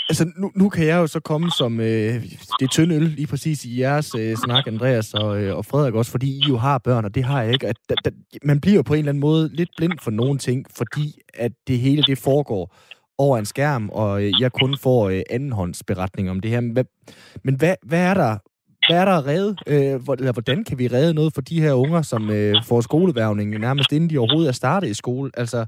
[0.08, 2.14] Altså, nu, nu kan jeg jo så komme som øh,
[2.60, 6.10] det tynde øl lige præcis i jeres øh, snak, Andreas og, øh, og Frederik også,
[6.10, 7.66] fordi I jo har børn, og det har jeg ikke.
[7.66, 8.10] At, da, da,
[8.42, 11.52] man bliver jo på en eller anden måde lidt blind for nogle ting, fordi at
[11.68, 12.76] det hele det foregår
[13.18, 16.60] over en skærm, og øh, jeg kun får øh, andenhåndsberetning om det her.
[16.60, 16.84] Men hvad,
[17.42, 18.38] men hvad, hvad er der
[18.88, 19.56] hvad er der at redde?
[19.66, 23.48] Øh, eller hvordan kan vi redde noget for de her unger, som øh, får skoleværvning
[23.66, 25.30] nærmest inden de overhovedet er startet i skole?
[25.36, 25.66] Altså,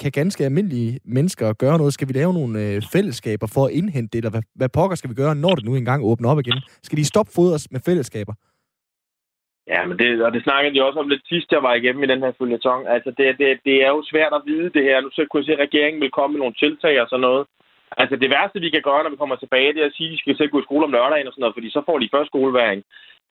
[0.00, 1.94] kan ganske almindelige mennesker gøre noget?
[1.94, 4.18] Skal vi lave nogle øh, fællesskaber for at indhente det?
[4.18, 6.58] Eller hvad, hvad pokker skal vi gøre, når det nu engang åbner op igen?
[6.82, 8.34] Skal de stoppe fodres med fællesskaber?
[9.72, 12.12] Ja, men det, og det snakkede de også om lidt sidst, jeg var igennem i
[12.12, 12.88] den her følgetong.
[12.88, 15.00] Altså, det, det, det er jo svært at vide det her.
[15.00, 17.46] Nu så kunne jeg se, at regeringen vil komme med nogle tiltag og sådan noget.
[18.00, 20.12] Altså, det værste, vi kan gøre, når vi kommer tilbage, det er at sige, at
[20.12, 22.12] de skal selv gå i skole om lørdagen og sådan noget, fordi så får de
[22.14, 22.82] først skoleværing.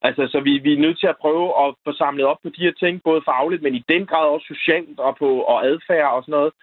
[0.08, 2.66] Altså, så vi, vi er nødt til at prøve at få samlet op på de
[2.66, 6.24] her ting, både fagligt, men i den grad også socialt og på og adfærd og
[6.24, 6.54] sådan noget.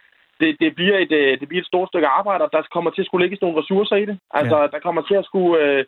[0.40, 3.02] Det, det, bliver et, øh, det bliver et stort stykke arbejde, og der kommer til
[3.02, 4.18] at skulle lægges nogle ressourcer i det.
[4.30, 4.66] Altså, ja.
[4.66, 5.64] der kommer til at skulle...
[5.64, 5.84] Øh,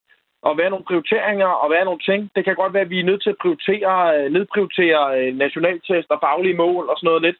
[0.48, 2.20] og være nogle prioriteringer og være nogle ting.
[2.36, 6.08] Det kan godt være, at vi er nødt til at prioritere, øh, nedprioritere øh, nationaltest
[6.14, 7.38] og faglige mål og sådan noget lidt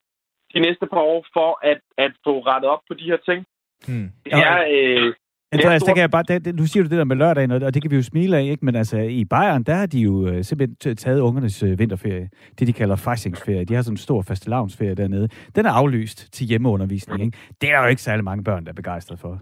[0.54, 3.40] de næste par år, for at, at få rettet op på de her ting.
[3.88, 4.10] Hmm.
[4.24, 5.14] Det er, øh,
[5.54, 7.74] Andreas, det kan jeg bare, det, det, nu siger du det der med lørdagen, og
[7.74, 8.64] det kan vi jo smile af, ikke?
[8.64, 12.28] men altså i Bayern, der har de jo øh, simpelthen taget ungernes øh, vinterferie.
[12.58, 13.64] Det, de kalder fejsingsferie.
[13.64, 15.28] De har sådan en stor fastelavnsferie dernede.
[15.56, 17.20] Den er aflyst til hjemmeundervisning.
[17.24, 17.38] Ikke?
[17.60, 19.32] Det er der jo ikke særlig mange børn, der er begejstret for.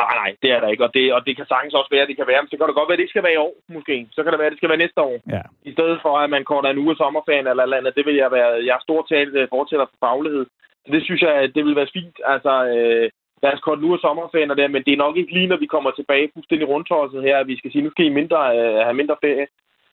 [0.00, 0.84] nej, nej, det er der ikke.
[0.86, 2.42] Og det, og det kan sagtens også være, det kan være.
[2.42, 3.96] Men så kan det godt være, det ikke skal være i år, måske.
[4.16, 5.16] Så kan det være, at det skal være næste år.
[5.36, 5.42] Ja.
[5.70, 7.96] I stedet for, at man korter en uge sommerferien eller eller andet.
[7.98, 8.50] Det vil jeg være...
[8.68, 10.44] Jeg er stort talt fortæller for faglighed.
[10.84, 12.16] Så det synes jeg, det vil være fint.
[12.34, 13.08] Altså, øh,
[13.42, 15.56] lad os kort nu uge sommerferien og det, men det er nok ikke lige, når
[15.56, 18.78] vi kommer tilbage fuldstændig rundtosset her, at vi skal sige, nu skal I mindre, øh,
[18.86, 19.46] have mindre ferie.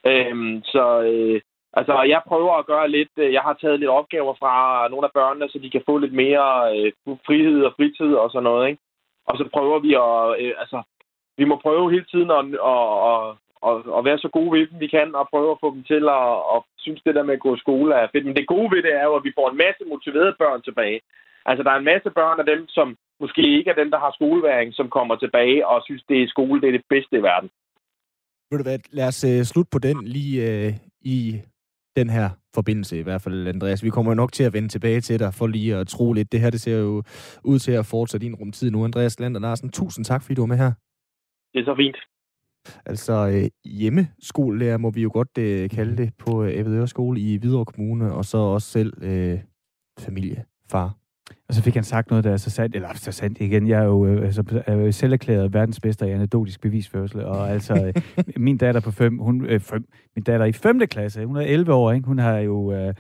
[0.06, 1.42] Øhm, så øh,
[1.74, 4.54] altså, jeg prøver at gøre lidt, øh, jeg har taget lidt opgaver fra
[4.88, 6.92] nogle af børnene, så de kan få lidt mere øh,
[7.26, 8.82] frihed og fritid og sådan noget, ikke?
[9.28, 10.82] Og så prøver vi at, øh, altså,
[11.38, 13.24] vi må prøve hele tiden at, at, at,
[13.68, 16.04] at, at være så gode ved dem, vi kan, og prøve at få dem til
[16.20, 18.26] at, at synes, det der med at gå i skole er fedt.
[18.26, 21.02] Men det gode ved det er jo, at vi får en masse motiverede børn tilbage.
[21.46, 24.12] Altså, der er en masse børn af dem, som måske ikke er dem, der har
[24.18, 27.50] skoleværing, som kommer tilbage og synes, det er skole, det er det bedste i verden.
[28.50, 30.74] Ved du hvad, lad os øh, slutte på den lige øh,
[31.16, 31.18] i
[31.96, 33.84] den her forbindelse i hvert fald, Andreas.
[33.84, 36.32] Vi kommer jo nok til at vende tilbage til dig for lige at tro lidt.
[36.32, 37.04] Det her, det ser jo
[37.44, 38.84] ud til at fortsætte din rumtid nu.
[38.84, 40.72] Andreas Lander Larsen, tusind tak, fordi du var med her.
[41.54, 41.98] Det er så fint.
[42.86, 47.38] Altså øh, hjemmeskolelærer må vi jo godt øh, kalde det på øh, Evedøre skole i
[47.38, 49.40] Hvidovre Kommune, og så også selv øh,
[50.00, 51.03] familiefar.
[51.48, 53.68] Og så fik han sagt noget, der er så sandt, eller så sandt igen.
[53.68, 57.86] Jeg er jo øh, altså, er jo selv erklæret verdensmester i anekdotisk bevisførsel, og altså,
[57.86, 61.42] øh, min datter på fem, hun, øh, fem, min datter i femte klasse, hun er
[61.42, 62.08] 11 år, ikke?
[62.08, 62.94] hun har jo øh,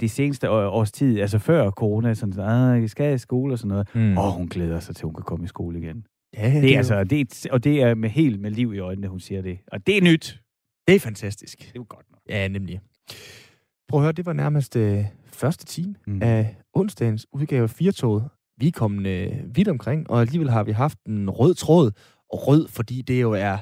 [0.00, 3.58] de seneste år, års tid, altså før corona, sådan, ah, jeg skal i skole og
[3.58, 4.18] sådan noget, Mm.
[4.18, 6.04] og hun glæder sig til, at hun kan komme i skole igen.
[6.36, 8.78] Ja, Det det, er altså, det er, og det er med helt med liv i
[8.78, 9.58] øjnene, hun siger det.
[9.72, 10.40] Og det er nyt.
[10.88, 11.58] det er fantastisk.
[11.58, 12.20] Det er jo godt nok.
[12.28, 12.80] Ja, nemlig.
[13.88, 15.04] Prøv at høre, det var nærmest øh,
[15.36, 16.22] første time Mm.
[16.22, 18.28] af onsdagens udgave af Firtoget.
[18.58, 21.92] Vi er kommet øh, vidt omkring, og alligevel har vi haft en rød tråd.
[22.32, 23.58] Og rød, fordi det jo er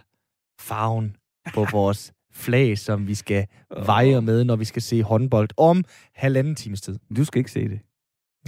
[0.61, 1.17] farven
[1.55, 3.47] på vores flag, som vi skal
[3.87, 6.99] veje med, når vi skal se håndbold om halvanden times tid.
[7.17, 7.81] Du skal ikke se det.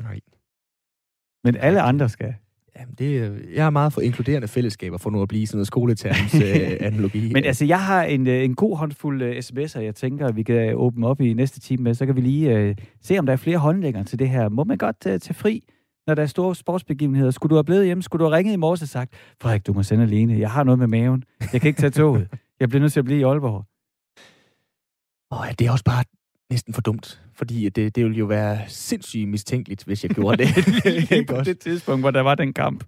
[0.03, 0.20] Nej.
[1.45, 2.35] Men alle andre skal.
[2.81, 6.35] Jamen, det, jeg er meget for inkluderende fællesskaber, for nu at blive sådan noget skoleterms
[6.35, 7.33] øh, analogi.
[7.33, 10.74] Men altså, jeg har en, øh, en god håndfuld øh, sms'er, jeg tænker, vi kan
[10.74, 11.95] åbne op i næste time med.
[11.95, 14.49] Så kan vi lige øh, se, om der er flere håndlæggere til det her.
[14.49, 15.62] Må man godt øh, tage fri,
[16.07, 17.31] når der er store sportsbegivenheder?
[17.31, 18.03] Skulle du have blevet hjemme?
[18.03, 20.39] Skulle du have ringet i morges og sagt, Frederik, du må sende alene.
[20.39, 21.24] Jeg har noget med maven.
[21.53, 22.29] Jeg kan ikke tage toget.
[22.61, 23.64] Jeg bliver nødt til at blive i Aalborg.
[25.33, 26.05] Åh, det er også bare
[26.51, 30.49] næsten for dumt, fordi det, det ville jo være sindssygt mistænkeligt, hvis jeg gjorde det.
[31.11, 32.85] Lige på det tidspunkt, hvor der var den kamp.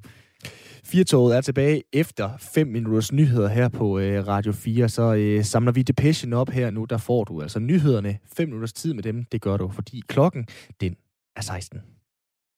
[0.85, 5.73] Firtoget er tilbage efter 5 minutters nyheder her på øh, Radio 4, så øh, samler
[5.73, 6.85] vi depression op her nu.
[6.85, 9.25] Der får du altså nyhederne 5 minutters tid med dem.
[9.25, 10.47] Det gør du, fordi klokken,
[10.81, 10.97] den
[11.37, 11.81] er 16.